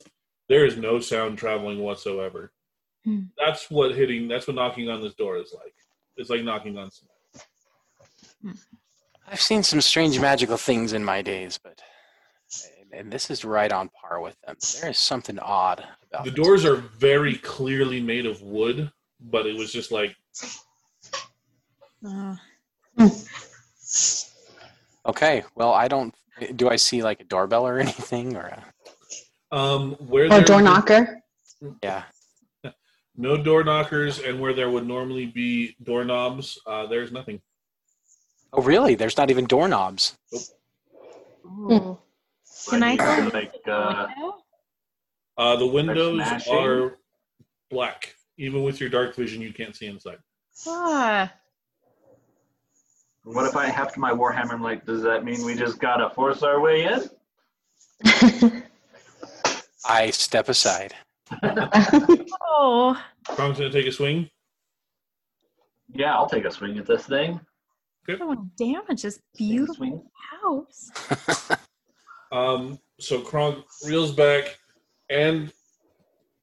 [0.49, 2.51] there is no sound traveling whatsoever.
[3.05, 3.21] Hmm.
[3.37, 4.27] That's what hitting.
[4.27, 5.73] That's what knocking on this door is like.
[6.17, 8.57] It's like knocking on cement.
[9.27, 11.81] I've seen some strange magical things in my days, but
[12.91, 14.55] and this is right on par with them.
[14.81, 16.39] There is something odd about The this.
[16.45, 20.15] doors are very clearly made of wood, but it was just like
[22.05, 22.35] Uh,
[25.05, 26.13] Okay, well, I don't.
[26.55, 28.72] Do I see like a doorbell or anything, or a,
[29.53, 31.21] um where Or door knocker.
[31.83, 32.03] yeah?
[33.15, 37.39] No door knockers, and where there would normally be doorknobs, uh, there's nothing.
[38.51, 38.95] Oh, really?
[38.95, 40.17] There's not even doorknobs.
[41.45, 41.97] ooh.
[42.69, 44.35] Can I Like, go like, to the uh, window?
[45.37, 46.97] Uh, the windows are
[47.69, 48.15] black.
[48.37, 50.17] Even with your dark vision, you can't see inside.
[50.67, 51.31] Ah,
[53.25, 54.53] what if I heft my warhammer?
[54.53, 58.63] I'm like, does that mean we just gotta force our way in?
[59.85, 60.93] I step aside.
[61.43, 64.29] oh, Kronk's gonna take a swing.
[65.93, 67.39] Yeah, I'll take a swing at this thing.
[68.09, 70.11] I don't want to damage this beautiful
[70.41, 70.91] house.
[72.31, 74.57] Um, so Kronk reels back,
[75.07, 75.51] and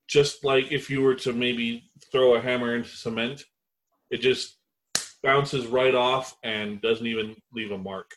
[0.09, 3.43] just like if you were to maybe throw a hammer into cement,
[4.09, 4.59] it just
[5.25, 8.09] bounces right off and doesn't even leave a mark.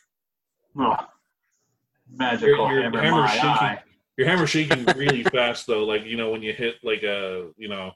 [0.78, 0.94] Oh,
[2.08, 3.48] magical Your- your hammer, hammer's my shaking.
[3.48, 3.82] eye.
[4.16, 7.68] Your hammer shaking really fast though, like you know when you hit like a you
[7.68, 7.92] know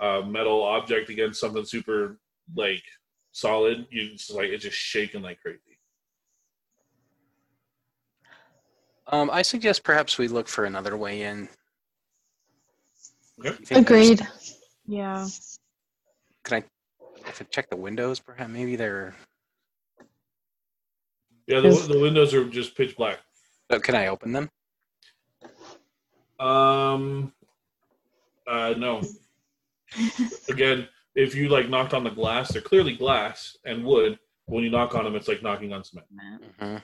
[0.00, 2.18] a metal object against something super
[2.56, 2.82] like
[3.32, 5.58] solid, you it's like it's just shaking like crazy.
[9.08, 11.48] Um, I suggest perhaps we look for another way in.
[13.42, 13.58] Yep.
[13.60, 14.28] You there's- Agreed.
[14.86, 15.26] Yeah.
[16.44, 16.64] Can I,
[17.28, 19.14] if I check the windows, perhaps maybe they're.
[21.46, 23.18] Yeah, the, the windows are just pitch black.
[23.70, 24.48] Oh, can I open them?
[26.38, 27.32] Um,
[28.46, 29.02] uh, no.
[30.48, 34.18] Again, if you like knocked on the glass, they're clearly glass and wood.
[34.46, 36.06] When you knock on them, it's like knocking on cement.
[36.58, 36.76] hmm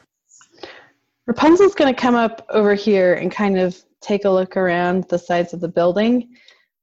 [1.26, 5.18] Rapunzel's going to come up over here and kind of take a look around the
[5.18, 6.34] sides of the building,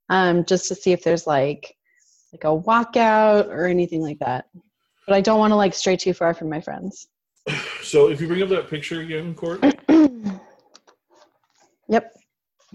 [0.10, 1.76] um, just to see if there's like
[2.32, 4.46] like a walkout or anything like that.
[5.08, 7.08] But I don't want to like stray too far from my friends.
[7.82, 9.64] So if you bring up that picture again, Court,
[11.88, 12.15] yep.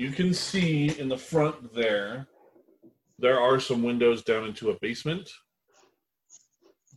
[0.00, 2.26] You can see in the front there,
[3.18, 5.30] there are some windows down into a basement.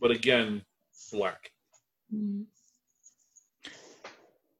[0.00, 0.62] But again,
[1.12, 1.50] black.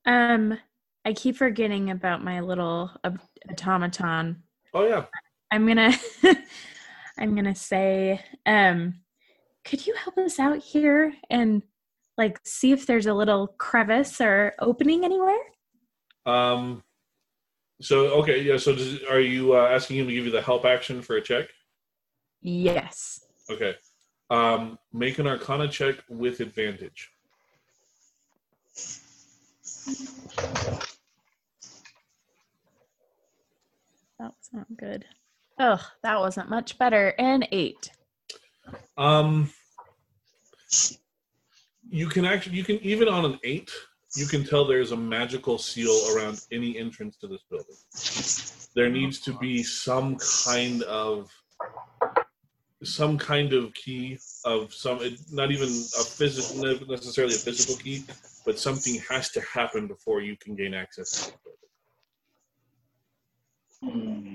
[0.05, 0.59] Um,
[1.07, 3.17] I keep forgetting about my little au-
[3.51, 4.43] automaton.
[4.75, 5.07] Oh yeah.
[5.51, 5.93] I'm gonna,
[7.19, 9.01] I'm gonna say, um,
[9.65, 11.63] could you help us out here and
[12.19, 15.41] like see if there's a little crevice or opening anywhere?
[16.27, 16.84] Um.
[17.81, 18.57] So okay, yeah.
[18.57, 21.21] So does, are you uh, asking him to give you the help action for a
[21.21, 21.49] check?
[22.41, 23.27] Yes.
[23.51, 23.75] Okay.
[24.31, 27.11] Um, make an Arcana check with advantage.
[34.19, 35.05] That's not good.
[35.59, 37.15] Oh, that wasn't much better.
[37.19, 37.91] An eight.
[38.97, 39.51] Um,
[41.89, 43.71] you can actually, you can even on an eight,
[44.15, 47.77] you can tell there's a magical seal around any entrance to this building.
[48.75, 51.31] There needs to be some kind of
[52.83, 55.01] some kind of key of some,
[55.33, 58.05] not even a physical, necessarily a physical key,
[58.45, 61.39] but something has to happen before you can gain access to the
[63.83, 64.35] building.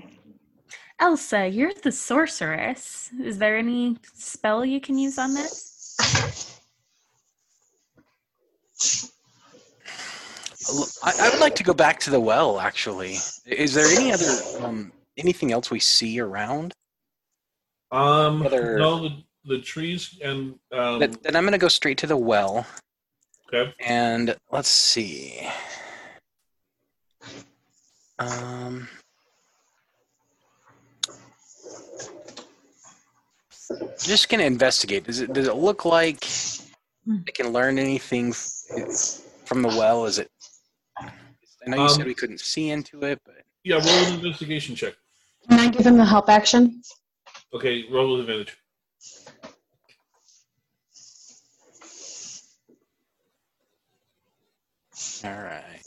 [0.98, 3.10] Elsa, you're the sorceress.
[3.22, 6.50] Is there any spell you can use on this?
[11.02, 12.60] I, I would like to go back to the well.
[12.60, 13.16] Actually,
[13.46, 16.72] is there any other um, anything else we see around?
[17.92, 21.98] Um, Other- no, the, the trees and um, Then, then I'm going to go straight
[21.98, 22.66] to the well,
[23.52, 23.72] okay.
[23.80, 25.40] and let's see.
[28.18, 28.88] Um,
[33.98, 35.04] just going to investigate.
[35.04, 36.24] Does it does it look like
[37.10, 40.04] I can learn anything from the well?
[40.04, 40.30] Is it?
[41.66, 44.74] I know you Um, said we couldn't see into it, but Yeah, roll an investigation
[44.74, 44.94] check.
[45.48, 46.82] Can I give him the help action?
[47.52, 48.56] Okay, roll with advantage.
[55.24, 55.80] all right.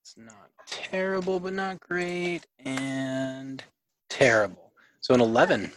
[0.00, 3.62] It's not terrible, but not great, and
[4.08, 4.72] terrible.
[5.00, 5.72] So an eleven.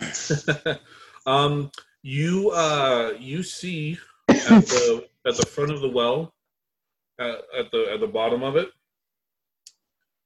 [1.26, 1.70] um,
[2.04, 3.98] you uh, you see
[4.28, 6.32] at the at the front of the well,
[7.18, 8.68] uh, at the at the bottom of it,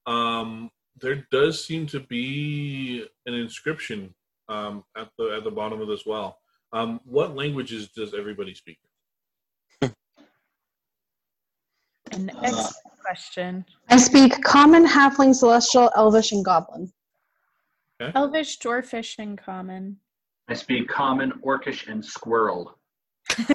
[0.06, 0.70] um,
[1.00, 4.12] there does seem to be an inscription
[4.48, 6.40] um, at the at the bottom of this well.
[6.72, 8.78] Um, what languages does everybody speak?
[9.82, 9.90] An
[12.30, 13.64] Uh, excellent question.
[13.88, 16.92] I speak common, halfling, celestial, elvish, and goblin.
[18.00, 19.98] Elvish, dwarfish, and common.
[20.48, 22.78] I speak common, orcish, and squirrel.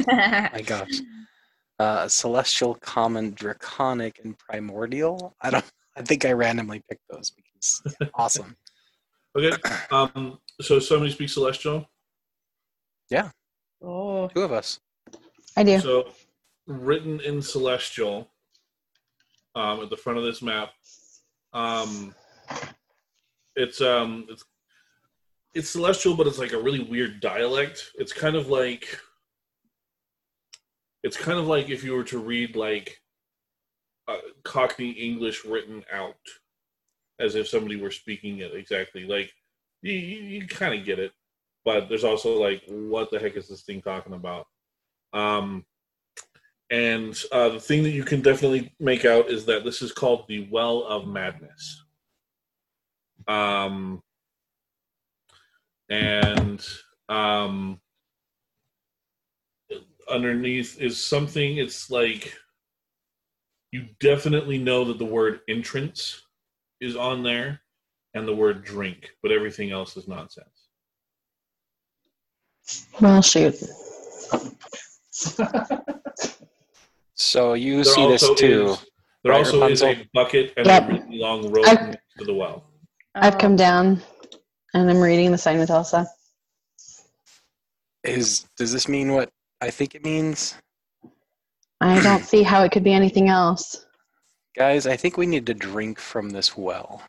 [0.08, 1.02] My gosh.
[1.80, 5.36] Uh, celestial, common, draconic, and primordial.
[5.42, 5.66] I don't.
[5.96, 8.56] I think I randomly picked those because awesome.
[9.36, 9.52] Okay,
[9.90, 11.90] um, so somebody speaks celestial.
[13.10, 13.32] Yeah.
[13.82, 14.80] oh, Two of us.
[15.58, 15.80] I do.
[15.80, 16.12] So,
[16.68, 18.30] written in celestial
[19.56, 20.70] um, at the front of this map,
[21.54, 22.14] um,
[23.56, 24.46] it's um, it's
[25.54, 27.92] it's celestial, but it's like a really weird dialect.
[27.96, 29.00] It's kind of like
[31.04, 33.00] it's kind of like if you were to read like
[34.08, 36.16] uh, Cockney English written out,
[37.20, 39.06] as if somebody were speaking it exactly.
[39.06, 39.32] Like
[39.82, 41.12] you, you, you kind of get it,
[41.66, 44.48] but there's also like, what the heck is this thing talking about?
[45.14, 45.66] Um,
[46.70, 50.26] and uh, the thing that you can definitely make out is that this is called
[50.28, 51.84] the Well of Madness.
[53.28, 54.02] Um,
[55.94, 56.66] and
[57.10, 57.80] um,
[60.10, 62.34] underneath is something, it's like
[63.72, 66.22] you definitely know that the word entrance
[66.82, 67.62] is on there
[68.14, 70.68] and the word drink, but everything else is nonsense.
[73.00, 73.56] Well, shoot.
[77.16, 78.70] So you There see this too.
[78.72, 78.86] is-
[79.24, 80.84] there right, also is a bucket and Yep.
[80.90, 82.70] a really long rope I- next to the well.
[83.16, 83.38] I've Oh.
[83.38, 84.02] come down
[84.74, 86.08] and I'm reading the sign with Elsa.
[88.04, 89.30] Is does this mean what
[89.62, 90.56] I think it means?
[91.80, 93.86] I don't see how it could be anything else.
[94.56, 97.02] Guys, I think we need to drink from this well.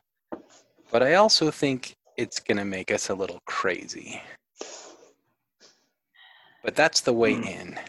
[0.91, 4.21] But I also think it's going to make us a little crazy.
[6.63, 7.43] But that's the way Hmm.
[7.43, 7.79] in.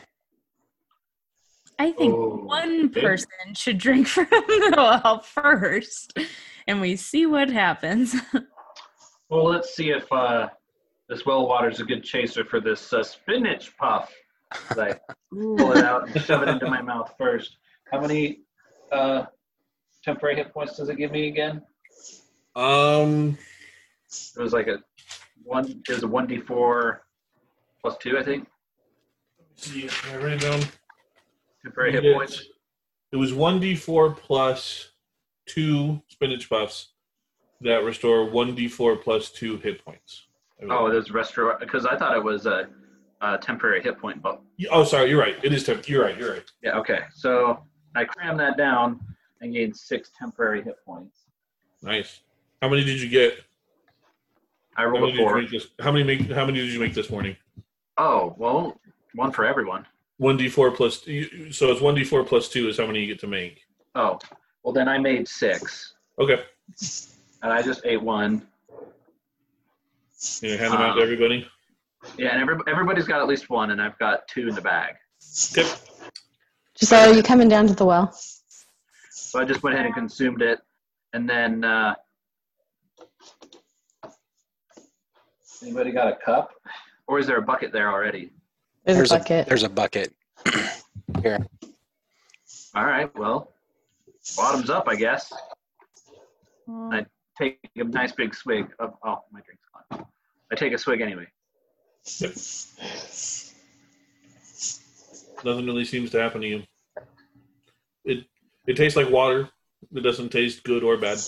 [1.79, 3.01] I think Oh, one okay.
[3.03, 6.19] person should drink from the well first,
[6.67, 8.15] and we see what happens.
[9.29, 10.49] Well, let's see if uh,
[11.09, 14.13] this well water is a good chaser for this uh, spinach puff.
[14.71, 15.01] As I
[15.33, 17.57] pull it out and shove it into my mouth first.
[17.91, 18.41] How many
[18.93, 19.25] uh,
[20.05, 21.63] temporary hit points does it give me again?
[22.55, 23.37] Um,
[24.37, 24.79] It was like a
[25.43, 25.69] one.
[25.69, 27.03] It was a one d four
[27.81, 28.47] plus two, I think.
[29.57, 30.61] see, I it down.
[31.63, 32.45] Temporary hit points.
[33.11, 34.91] It was one d four plus
[35.47, 36.93] two spinach puffs
[37.61, 40.27] that restore one d four plus two hit points.
[40.71, 42.69] Oh, there's restore because I thought it was a,
[43.21, 44.39] a temporary hit point buff.
[44.71, 45.37] oh, sorry, you're right.
[45.43, 45.89] It is temp.
[45.89, 46.17] You're right.
[46.19, 46.45] You're right.
[46.63, 46.79] Yeah.
[46.79, 47.01] Okay.
[47.15, 47.63] So
[47.95, 49.01] I cram that down
[49.41, 51.21] and gain six temporary hit points.
[51.83, 52.21] Nice.
[52.63, 53.39] How many did you get?
[54.77, 55.39] I How rolled many did you four.
[55.41, 55.67] make this?
[55.81, 56.31] How many make?
[56.31, 57.37] How many did you make this morning?
[57.99, 58.81] Oh well,
[59.15, 59.87] one for everyone.
[60.19, 61.03] One d four plus.
[61.51, 63.63] So it's one d four plus two is how many you get to make.
[63.95, 64.19] Oh,
[64.63, 66.43] well then I made six, Okay.
[67.43, 68.47] And I just ate one.
[70.41, 71.47] You know, hand them out to Um, everybody.
[72.17, 74.95] Yeah, and every, everybody's got at least one, and I've got two in the bag.
[75.53, 75.69] Okay.
[76.79, 78.13] Giselle, are you coming down to the well?
[79.11, 80.61] So I just went ahead and consumed it,
[81.13, 81.95] and then uh,
[85.63, 86.51] anybody got a cup,
[87.09, 88.31] or is there a bucket there already?
[88.85, 89.47] There's, There's a a bucket.
[89.49, 90.13] there's a bucket.
[91.23, 91.45] Here.
[92.75, 93.53] All right, well,
[94.37, 95.33] bottoms up, I guess.
[96.67, 97.05] Well,
[97.39, 98.95] Take a nice big swig of.
[99.05, 100.07] Oh, my drink's gone.
[100.51, 101.27] I take a swig anyway.
[102.19, 102.33] Yep.
[105.45, 106.63] Nothing really seems to happen to you.
[108.05, 108.25] It
[108.67, 109.51] it tastes like water.
[109.95, 111.19] It doesn't taste good or bad.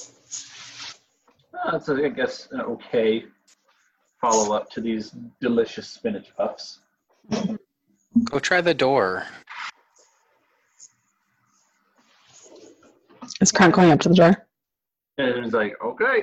[1.55, 3.25] Oh, that's, a, I guess, an okay
[4.21, 6.81] follow up to these delicious spinach puffs.
[8.25, 9.27] Go try the door.
[13.41, 14.48] Is Kronk going up to the door?
[15.19, 16.23] And it was like, okay.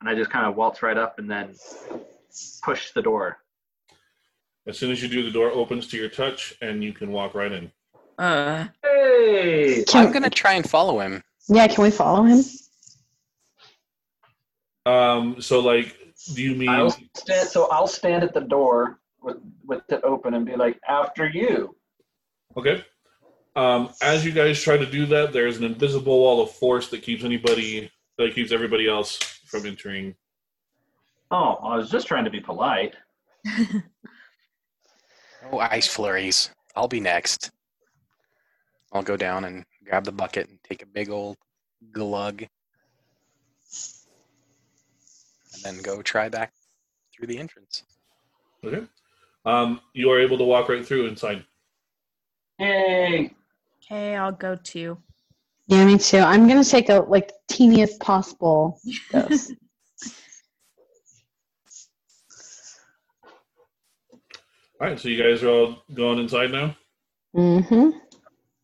[0.00, 1.54] And I just kind of waltz right up and then
[2.62, 3.38] push the door.
[4.66, 7.34] As soon as you do, the door opens to your touch, and you can walk
[7.34, 7.70] right in.
[8.18, 9.84] uh, Hey!
[9.92, 11.22] I'm gonna try and follow him.
[11.48, 12.42] Yeah, can we follow him?
[14.86, 15.40] Um.
[15.40, 15.96] So, like,
[16.34, 16.68] do you mean?
[16.70, 20.78] I'll stand, so I'll stand at the door with, with it open and be like,
[20.88, 21.76] after you.
[22.56, 22.84] Okay.
[23.56, 27.02] Um, as you guys try to do that, there's an invisible wall of force that
[27.02, 30.14] keeps anybody that keeps everybody else from entering.
[31.30, 32.94] Oh, I was just trying to be polite.
[35.52, 36.50] Oh, ice flurries.
[36.74, 37.50] I'll be next.
[38.92, 41.36] I'll go down and grab the bucket and take a big old
[41.92, 42.42] glug.
[45.52, 46.52] And then go try back
[47.12, 47.84] through the entrance.
[48.64, 48.86] Okay.
[49.44, 51.44] Um, you are able to walk right through inside.
[52.58, 53.34] Hey!
[53.90, 54.98] Okay, I'll go too.
[55.66, 56.18] Yeah, me too.
[56.18, 58.80] I'm gonna take a like teeniest possible
[59.10, 59.50] dose.
[64.80, 64.98] All right.
[64.98, 66.76] So you guys are all going inside now.
[67.34, 67.90] mm-hmm.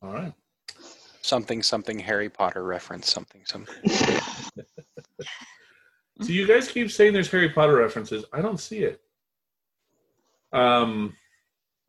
[0.03, 0.33] All right.
[1.23, 3.11] Something, something Harry Potter reference.
[3.11, 3.75] Something, something.
[6.23, 8.25] So you guys keep saying there's Harry Potter references.
[8.33, 9.01] I don't see it.
[10.53, 11.17] Um.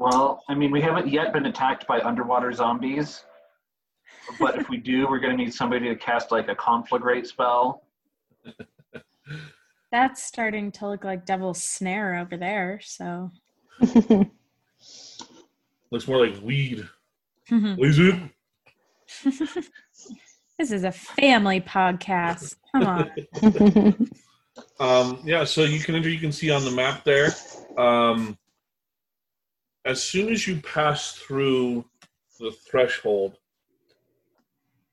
[0.01, 3.23] Well, I mean, we haven't yet been attacked by underwater zombies.
[4.39, 7.83] But if we do, we're going to need somebody to cast like a conflagrate spell.
[9.91, 12.79] That's starting to look like Devil's Snare over there.
[12.83, 13.29] So,
[15.91, 16.87] Looks more like weed.
[20.57, 22.55] this Is a family podcast.
[22.71, 24.07] Come on.
[24.79, 26.09] Um, yeah, so you can enter.
[26.09, 27.29] You can see on the map there.
[27.77, 28.35] Um,
[29.85, 31.85] as soon as you pass through
[32.39, 33.37] the threshold,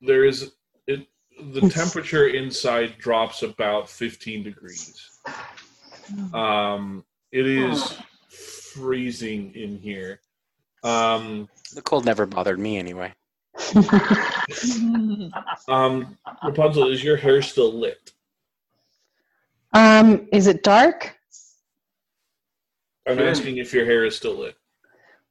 [0.01, 0.53] there is
[0.87, 1.07] it.
[1.53, 5.11] The temperature inside drops about fifteen degrees.
[6.33, 7.99] Um, it is
[8.29, 10.21] freezing in here.
[10.83, 13.13] Um, The cold never bothered me anyway.
[15.69, 18.13] um, Rapunzel, is your hair still lit?
[19.75, 21.17] um, is it dark?
[23.07, 24.55] I'm asking if your hair is still lit.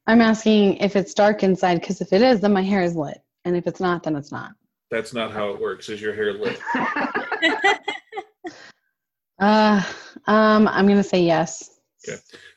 [0.08, 3.18] I'm asking if it's dark inside because if it is, then my hair is lit,
[3.44, 4.52] and if it's not, then it's not.
[4.90, 5.90] That's not how it works.
[5.90, 6.58] Is your hair lit?
[9.40, 9.80] Uh,
[10.26, 11.78] um, I'm gonna say yes.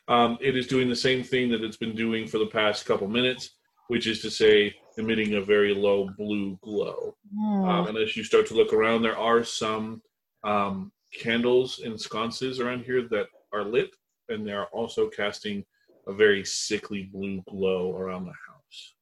[0.08, 3.08] Um, it is doing the same thing that it's been doing for the past couple
[3.08, 3.52] minutes,
[3.90, 7.16] which is to say, emitting a very low blue glow.
[7.40, 10.02] Um, and as you start to look around, there are some
[10.44, 13.96] um, candles and sconces around here that are lit,
[14.30, 15.64] and they are also casting
[16.08, 18.94] a very sickly blue glow around the house.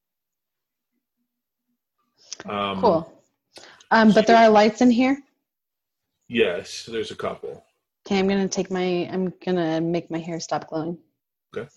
[2.46, 3.22] Um, Cool.
[3.90, 5.20] Um, but there are lights in here.
[6.28, 7.64] Yes, there's a couple.
[8.06, 9.08] Okay, I'm gonna take my.
[9.12, 10.96] I'm gonna make my hair stop glowing.
[11.54, 11.68] Okay.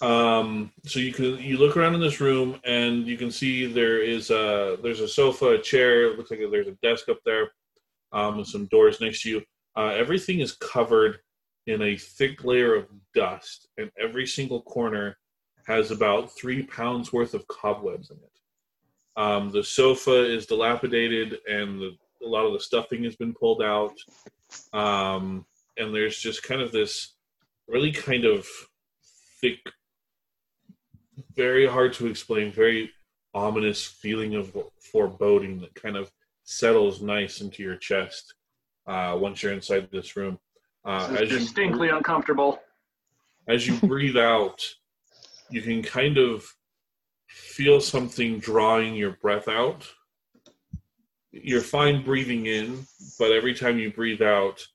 [0.00, 4.02] Um, so you can you look around in this room and you can see there
[4.02, 6.06] is a there's a sofa, a chair.
[6.06, 7.52] It looks like there's a desk up there,
[8.12, 9.42] um, and some doors next to you.
[9.76, 11.18] Uh, everything is covered
[11.66, 15.16] in a thick layer of dust, and every single corner
[15.66, 19.20] has about three pounds worth of cobwebs in it.
[19.20, 23.62] Um, the sofa is dilapidated, and the, a lot of the stuffing has been pulled
[23.62, 23.94] out.
[24.72, 27.14] Um, and there's just kind of this
[27.68, 28.46] really kind of
[29.40, 29.58] thick
[31.34, 32.90] very hard to explain, very
[33.34, 36.10] ominous feeling of foreboding that kind of
[36.44, 38.34] settles nice into your chest
[38.86, 40.38] uh, once you're inside this room.
[40.84, 42.60] Uh, as is you distinctly uncomfortable.
[43.48, 44.60] as you breathe out,
[45.50, 46.44] you can kind of
[47.28, 49.86] feel something drawing your breath out.
[51.30, 52.86] You're fine breathing in,
[53.18, 54.66] but every time you breathe out,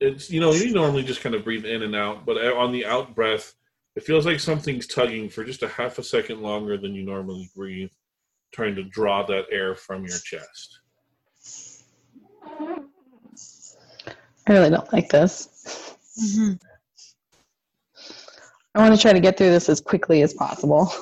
[0.00, 2.86] it's you know you normally just kind of breathe in and out, but on the
[2.86, 3.54] out breath,
[3.96, 7.50] it feels like something's tugging for just a half a second longer than you normally
[7.54, 7.90] breathe,
[8.52, 10.79] trying to draw that air from your chest.
[14.50, 15.96] I really don't like this.
[16.20, 16.60] Mhm.
[18.74, 20.92] I want to try to get through this as quickly as possible.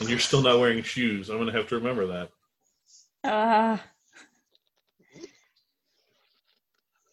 [0.00, 1.28] And you're still not wearing shoes.
[1.28, 2.30] I'm gonna have to remember that.
[3.22, 3.78] Uh,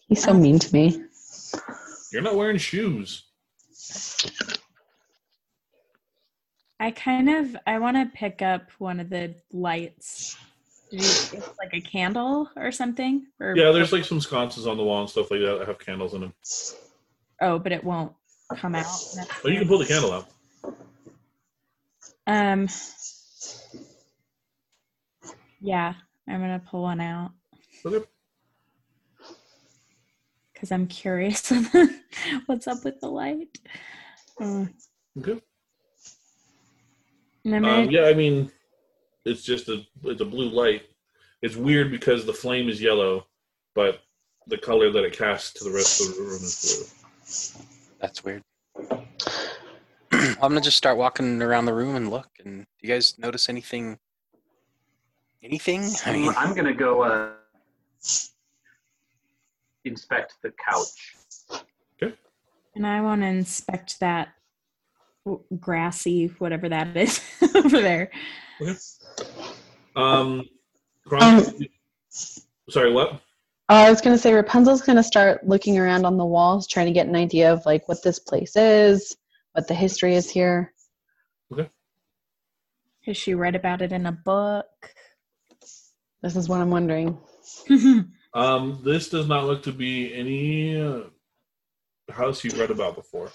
[0.07, 1.03] He's so mean to me.
[2.11, 3.25] You're not wearing shoes.
[6.79, 10.35] I kind of I want to pick up one of the lights.
[10.91, 13.27] It's like a candle or something.
[13.39, 15.79] Or Yeah, there's like some sconces on the wall and stuff like that that have
[15.79, 16.33] candles in them.
[17.41, 18.13] oh, but it won't
[18.55, 18.85] come out.
[19.45, 20.27] Oh, you can pull the candle out.
[22.27, 22.67] Um.
[25.61, 25.93] Yeah,
[26.27, 27.31] I'm gonna pull one out
[27.85, 28.05] Okay.
[30.53, 31.51] because I'm curious
[32.45, 33.57] what's up with the light.
[34.41, 34.65] Uh,
[35.17, 35.41] Okay.
[37.45, 38.51] and I'm gonna, Um, yeah, I mean,
[39.29, 40.83] it's just a it's a blue light.
[41.41, 43.27] It's weird because the flame is yellow,
[43.75, 44.01] but
[44.47, 46.91] the color that it casts to the rest of the room is
[47.63, 47.65] blue.
[48.01, 48.43] That's weird.
[50.11, 52.27] I'm gonna just start walking around the room and look.
[52.43, 53.99] And do you guys notice anything?
[55.43, 55.89] Anything?
[56.05, 57.29] I mean, I'm gonna go uh,
[59.85, 61.15] inspect the couch.
[62.01, 62.15] Okay.
[62.75, 64.29] And I want to inspect that
[65.59, 67.21] grassy whatever that is
[67.55, 68.11] over there.
[69.95, 70.43] Um,
[71.05, 71.67] Kronk- Um,
[72.69, 73.13] sorry, what?
[73.71, 76.67] Oh, I was going to say Rapunzel's going to start looking around on the walls,
[76.67, 79.15] trying to get an idea of like what this place is,
[79.53, 80.73] what the history is here.
[81.51, 81.69] Okay.
[83.05, 84.65] Has she read about it in a book?
[86.21, 87.17] This is what I'm wondering.
[88.33, 91.01] Um, this does not look to be any uh,
[92.11, 93.31] house you've read about before.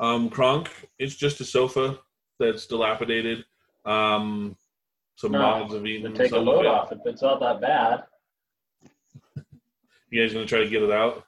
[0.00, 0.68] Um, Kronk,
[0.98, 2.00] it's just a sofa
[2.38, 3.44] that's dilapidated.
[3.84, 4.56] Um,
[5.16, 6.66] some No, moths have eaten take a some of load it.
[6.68, 8.04] off if it's not that bad.
[10.10, 11.24] You guys gonna try to get it out?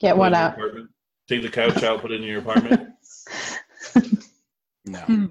[0.00, 0.54] Get Put it what out?
[0.54, 0.90] apartment?
[1.28, 2.94] Take the couch out, put it in your apartment.
[4.84, 5.04] no.
[5.06, 5.28] No.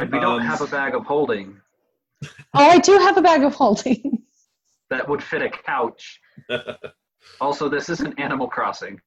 [0.00, 1.60] And we don't Um, have a bag of holding
[2.22, 4.22] Oh, I do have a bag of holding.
[4.90, 6.20] that would fit a couch.
[7.40, 9.00] Also, this isn't Animal Crossing.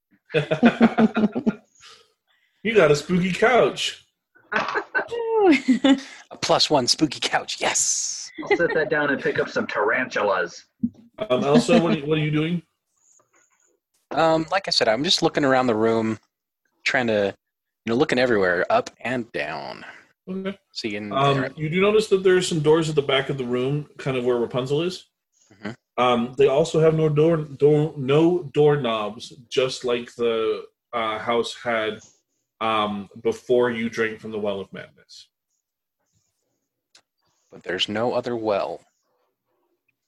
[2.64, 4.06] You got a spooky couch.
[6.32, 7.58] A plus one spooky couch.
[7.60, 8.32] Yes.
[8.44, 10.66] I'll set that down and pick up some tarantulas.
[11.30, 12.62] Um, Elsa, what are, you, what are you doing?
[14.12, 16.20] Um, like I said, I'm just looking around the room,
[16.84, 17.36] trying to,
[17.86, 19.86] you know, looking everywhere, up and down,
[20.30, 20.58] Okay.
[20.74, 21.12] seeing.
[21.12, 24.16] Um, you do notice that there's some doors at the back of the room, kind
[24.18, 25.06] of where Rapunzel is.
[25.54, 25.76] Mhm.
[25.98, 30.64] Um, they also have no door, door, no doorknobs, just like the
[30.94, 32.00] uh, house had
[32.62, 35.28] um, before you drink from the Well of Madness.
[37.52, 38.82] but there's no other well.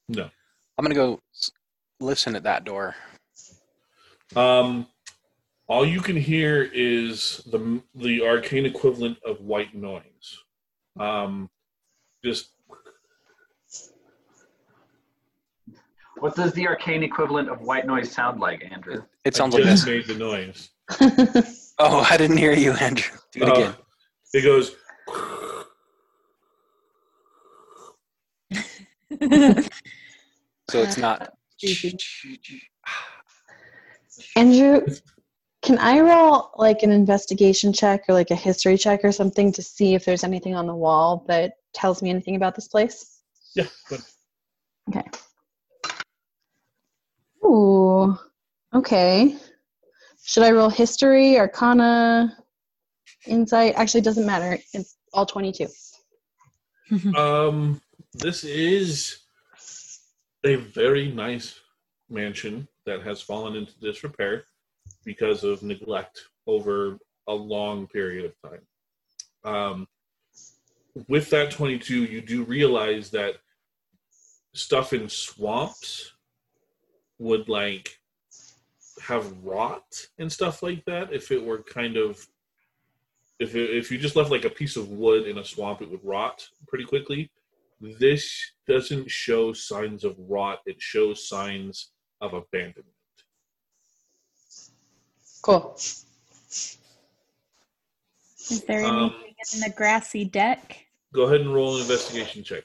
[0.10, 0.30] No.
[0.78, 1.20] I'm gonna go
[2.00, 2.96] listen at that door.
[4.36, 4.88] Um,
[5.68, 10.38] all you can hear is the the arcane equivalent of white noise.
[11.00, 11.50] Um,
[12.24, 12.50] just
[16.20, 19.02] What does the arcane equivalent of white noise sound like, Andrew?
[19.26, 20.08] It I sounds like just this.
[20.08, 20.70] made the noise.
[21.84, 23.18] Oh, I didn't hear you, Andrew.
[23.32, 23.76] Do it Uh, again.
[24.34, 24.76] It goes.
[30.70, 31.34] So it's not.
[34.36, 34.86] Andrew,
[35.62, 39.62] can I roll like an investigation check or like a history check or something to
[39.62, 43.22] see if there's anything on the wall that tells me anything about this place?
[43.56, 44.02] Yeah, but
[44.90, 45.04] Okay.
[47.46, 48.18] Ooh.
[48.74, 49.38] Okay.
[50.24, 52.38] Should I roll history, arcana,
[53.26, 53.74] insight?
[53.76, 54.58] Actually, it doesn't matter.
[54.74, 55.68] It's all 22.
[57.16, 57.80] Um,
[58.14, 59.20] this is
[60.44, 61.58] a very nice
[62.10, 64.44] mansion that has fallen into disrepair
[65.06, 68.62] because of neglect over a long period of time.
[69.46, 69.88] Um,
[71.08, 73.36] with that 22, you do realize that
[74.54, 76.12] stuff in swamps
[77.20, 78.01] would like
[79.02, 79.84] have rot
[80.20, 82.26] and stuff like that if it were kind of
[83.40, 85.90] if it, if you just left like a piece of wood in a swamp it
[85.90, 87.32] would rot pretty quickly.
[88.00, 88.32] This
[88.68, 90.60] doesn't show signs of rot.
[90.68, 91.90] It shows signs
[92.22, 92.94] of abandonment.
[95.42, 95.74] Cool.
[95.76, 96.78] Is
[98.68, 100.86] there Um, anything in the grassy deck?
[101.14, 102.64] go ahead and roll an investigation check.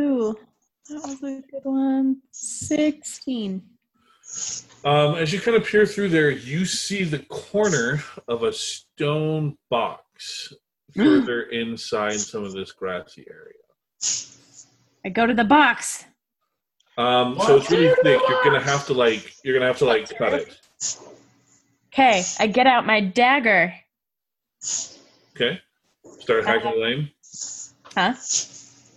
[0.00, 0.36] Ooh,
[0.88, 2.18] that was a good one.
[2.30, 3.62] 16.
[4.84, 9.56] um, as you kind of peer through there you see the corner of a stone
[9.70, 10.52] box
[10.94, 13.54] further inside some of this grassy area
[15.06, 16.04] I go to the box.
[16.98, 18.20] Um, so it's really thick.
[18.28, 20.58] You're gonna have to like you're gonna have to like cut it.
[21.92, 23.72] Okay, I get out my dagger.
[25.36, 25.60] Okay.
[26.18, 27.10] Start hacking the lane.
[27.94, 28.14] Huh?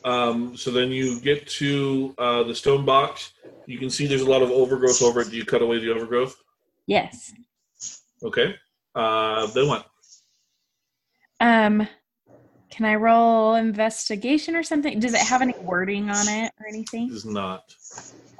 [0.10, 3.34] Um, so then you get to uh, the stone box.
[3.68, 5.30] You can see there's a lot of overgrowth over it.
[5.30, 6.36] Do you cut away the overgrowth?
[6.88, 7.32] Yes.
[8.24, 8.56] Okay.
[8.96, 9.86] Uh, then what?
[11.40, 11.88] Um,
[12.72, 15.00] can I roll investigation or something?
[15.00, 17.12] Does it have any wording on it or anything?
[17.12, 17.76] Is not.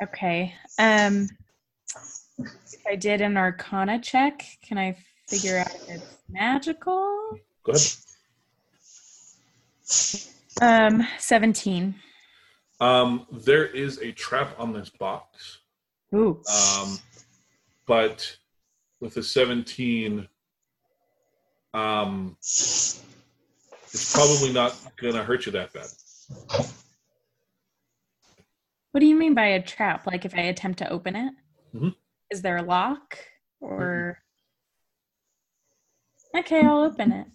[0.02, 0.56] Okay.
[0.80, 1.30] Um,
[2.40, 4.98] if I did an Arcana check, can I
[5.28, 7.38] figure out if it's magical?
[7.64, 7.92] Go ahead.
[10.62, 11.96] Um, seventeen.
[12.82, 15.60] Um, there is a trap on this box.
[16.14, 16.42] Ooh.
[16.50, 16.98] Um,
[17.86, 18.38] but
[19.02, 20.28] with a 17,
[21.74, 23.04] um, it's
[24.14, 25.88] probably not gonna hurt you that bad.
[28.92, 30.08] What do you mean by a trap?
[30.08, 31.34] Like if I attempt to open it?
[31.76, 31.96] Mhm.
[32.32, 33.18] Is there a lock
[33.60, 34.20] or?
[36.36, 37.28] Okay, I'll open it.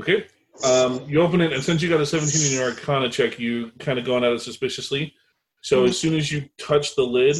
[0.00, 0.26] Okay.
[0.64, 3.70] Um, you open it, and since you got a 17 in your Arcana check, you
[3.78, 5.14] kind of going at it suspiciously.
[5.60, 7.36] So as soon as you touch the lid,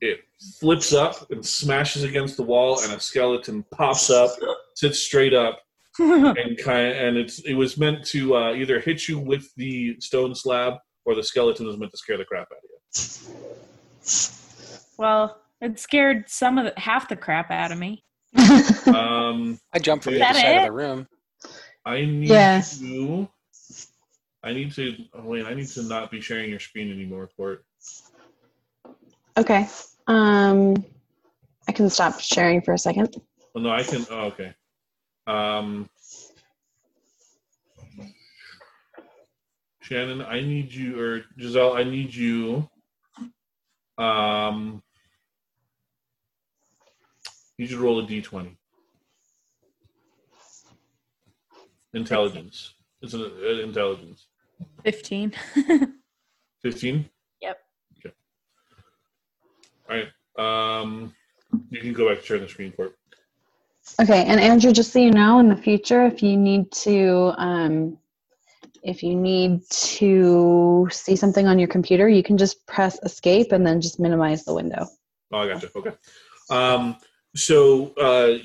[0.00, 0.20] it
[0.58, 4.30] flips up and smashes against the wall, and a skeleton pops up,
[4.74, 5.60] sits straight up,
[5.98, 10.34] and kind and it's it was meant to uh, either hit you with the stone
[10.34, 10.74] slab,
[11.04, 13.50] or the skeleton was meant to scare the crap out of you.
[14.96, 18.02] well, it scared some of the, half the crap out of me.
[18.86, 21.06] Um, I jumped from the other side of the room.
[21.84, 22.62] I need Yeah.
[22.78, 23.28] to.
[24.42, 24.96] I need to.
[25.14, 27.64] Oh wait, I need to not be sharing your screen anymore, Court.
[29.36, 29.66] okay.
[30.06, 30.84] Um,
[31.68, 33.14] I can stop sharing for a second.
[33.54, 34.06] Oh no, I can.
[34.10, 34.54] Oh, okay.
[35.26, 35.88] Um,
[39.82, 42.68] Shannon, I need you, or Giselle, I need you.
[43.98, 44.82] Um,
[47.58, 48.56] you should roll a d20.
[51.94, 52.74] Intelligence.
[53.02, 54.26] It's an uh, intelligence.
[54.84, 55.32] Fifteen.
[56.62, 57.08] 15?
[57.40, 57.58] Yep.
[57.98, 58.14] Okay.
[59.88, 60.82] All right.
[60.82, 61.14] Um,
[61.70, 62.96] you can go back to sharing the screen, Court.
[64.00, 67.98] Okay, and Andrew, just so you know, in the future, if you need to, um,
[68.82, 73.66] if you need to see something on your computer, you can just press escape and
[73.66, 74.86] then just minimize the window.
[75.32, 75.70] Oh, I gotcha.
[75.74, 75.92] Okay.
[76.50, 76.96] Um,
[77.34, 78.38] so uh,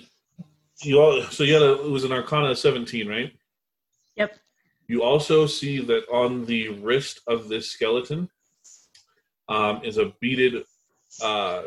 [0.86, 3.32] you all, so you had a, it was an Arcana 17, right?
[4.16, 4.38] Yep.
[4.88, 8.30] You also see that on the wrist of this skeleton
[9.50, 10.64] um, is a beaded
[11.22, 11.64] uh,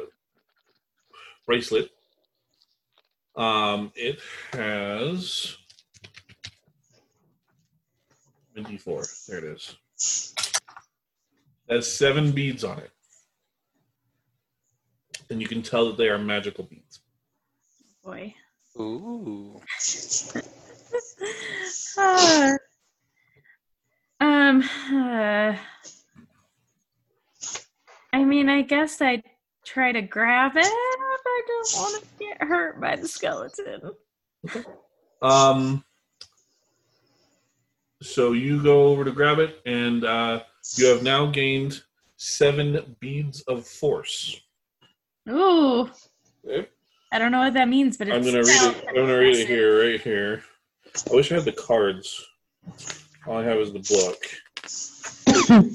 [1.46, 1.90] bracelet.
[3.36, 4.20] Um, it
[4.52, 5.56] has
[8.54, 9.04] 24.
[9.28, 9.76] There it is.
[11.68, 12.90] It has seven beads on it.
[15.30, 17.00] And you can tell that they are magical beads.
[18.02, 18.34] Boy.
[18.76, 19.60] Ooh.
[21.96, 22.56] Ah.
[24.20, 24.62] um.
[24.92, 25.56] uh,
[28.12, 29.22] I mean, I guess I'd
[29.64, 30.64] try to grab it.
[30.64, 33.92] I don't want to get hurt by the skeleton.
[35.20, 35.84] Um,
[38.02, 40.42] so you go over to grab it, and uh,
[40.76, 41.82] you have now gained
[42.16, 44.40] seven beads of force.
[45.28, 45.90] Ooh.
[46.46, 46.68] Okay.
[47.10, 48.84] I don't know what that means, but it's I'm gonna read it.
[48.88, 50.44] I'm gonna read it here, right here.
[51.10, 52.26] I wish I had the cards.
[53.26, 54.18] All I have is the book.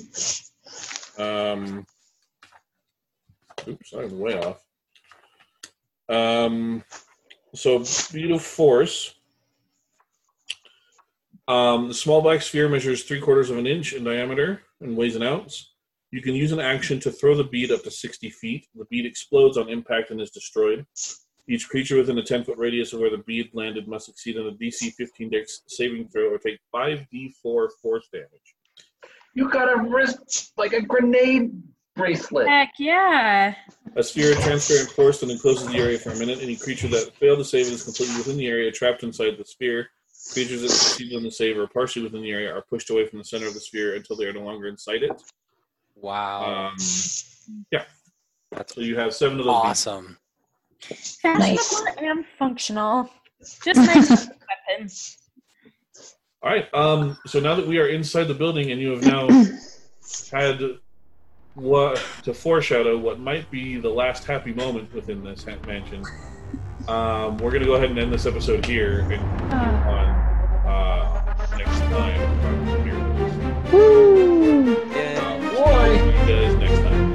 [1.18, 1.85] Um,
[3.68, 4.64] oops, I'm way off.
[6.10, 6.84] Um,
[7.55, 9.14] so, bead of force.
[11.47, 15.15] Um, the small black sphere measures three quarters of an inch in diameter and weighs
[15.15, 15.73] an ounce.
[16.11, 18.68] You can use an action to throw the bead up to 60 feet.
[18.76, 20.85] The bead explodes on impact and is destroyed.
[21.48, 24.48] Each creature within a 10 foot radius of where the bead landed must succeed on
[24.48, 28.56] a DC 15 dex saving throw or take 5d4 force damage.
[29.36, 31.52] You got a wrist like a grenade
[31.95, 32.48] bracelet.
[32.48, 33.56] Heck yeah.
[33.95, 36.40] A sphere of transparent force that encloses the area for a minute.
[36.41, 39.45] Any creature that failed to save and is completely within the area trapped inside the
[39.45, 39.90] sphere.
[40.32, 43.20] Creatures that succeed on the save or partially within the area are pushed away from
[43.20, 45.22] the center of the sphere until they are no longer inside it.
[45.95, 46.68] Wow.
[46.68, 46.76] Um,
[47.72, 47.84] yeah.
[48.52, 49.56] That's So you have seven of those.
[49.56, 49.88] beads.
[49.88, 50.18] awesome.
[50.89, 53.10] Fashionable and functional.
[53.64, 54.10] Just nice
[54.69, 54.89] weapon.
[56.41, 56.73] All right.
[56.73, 59.27] Um, so now that we are inside the building and you have now
[60.31, 60.60] had
[61.55, 66.03] what to foreshadow what might be the last happy moment within this ha- mansion,
[66.88, 70.10] um, we're going to go ahead and end this episode here and continue on
[70.68, 72.41] uh, next time.
[72.41, 72.99] from here.
[73.72, 74.73] Woo!
[74.91, 75.19] Yeah.
[75.23, 77.14] Um, so we'll see you guys next time.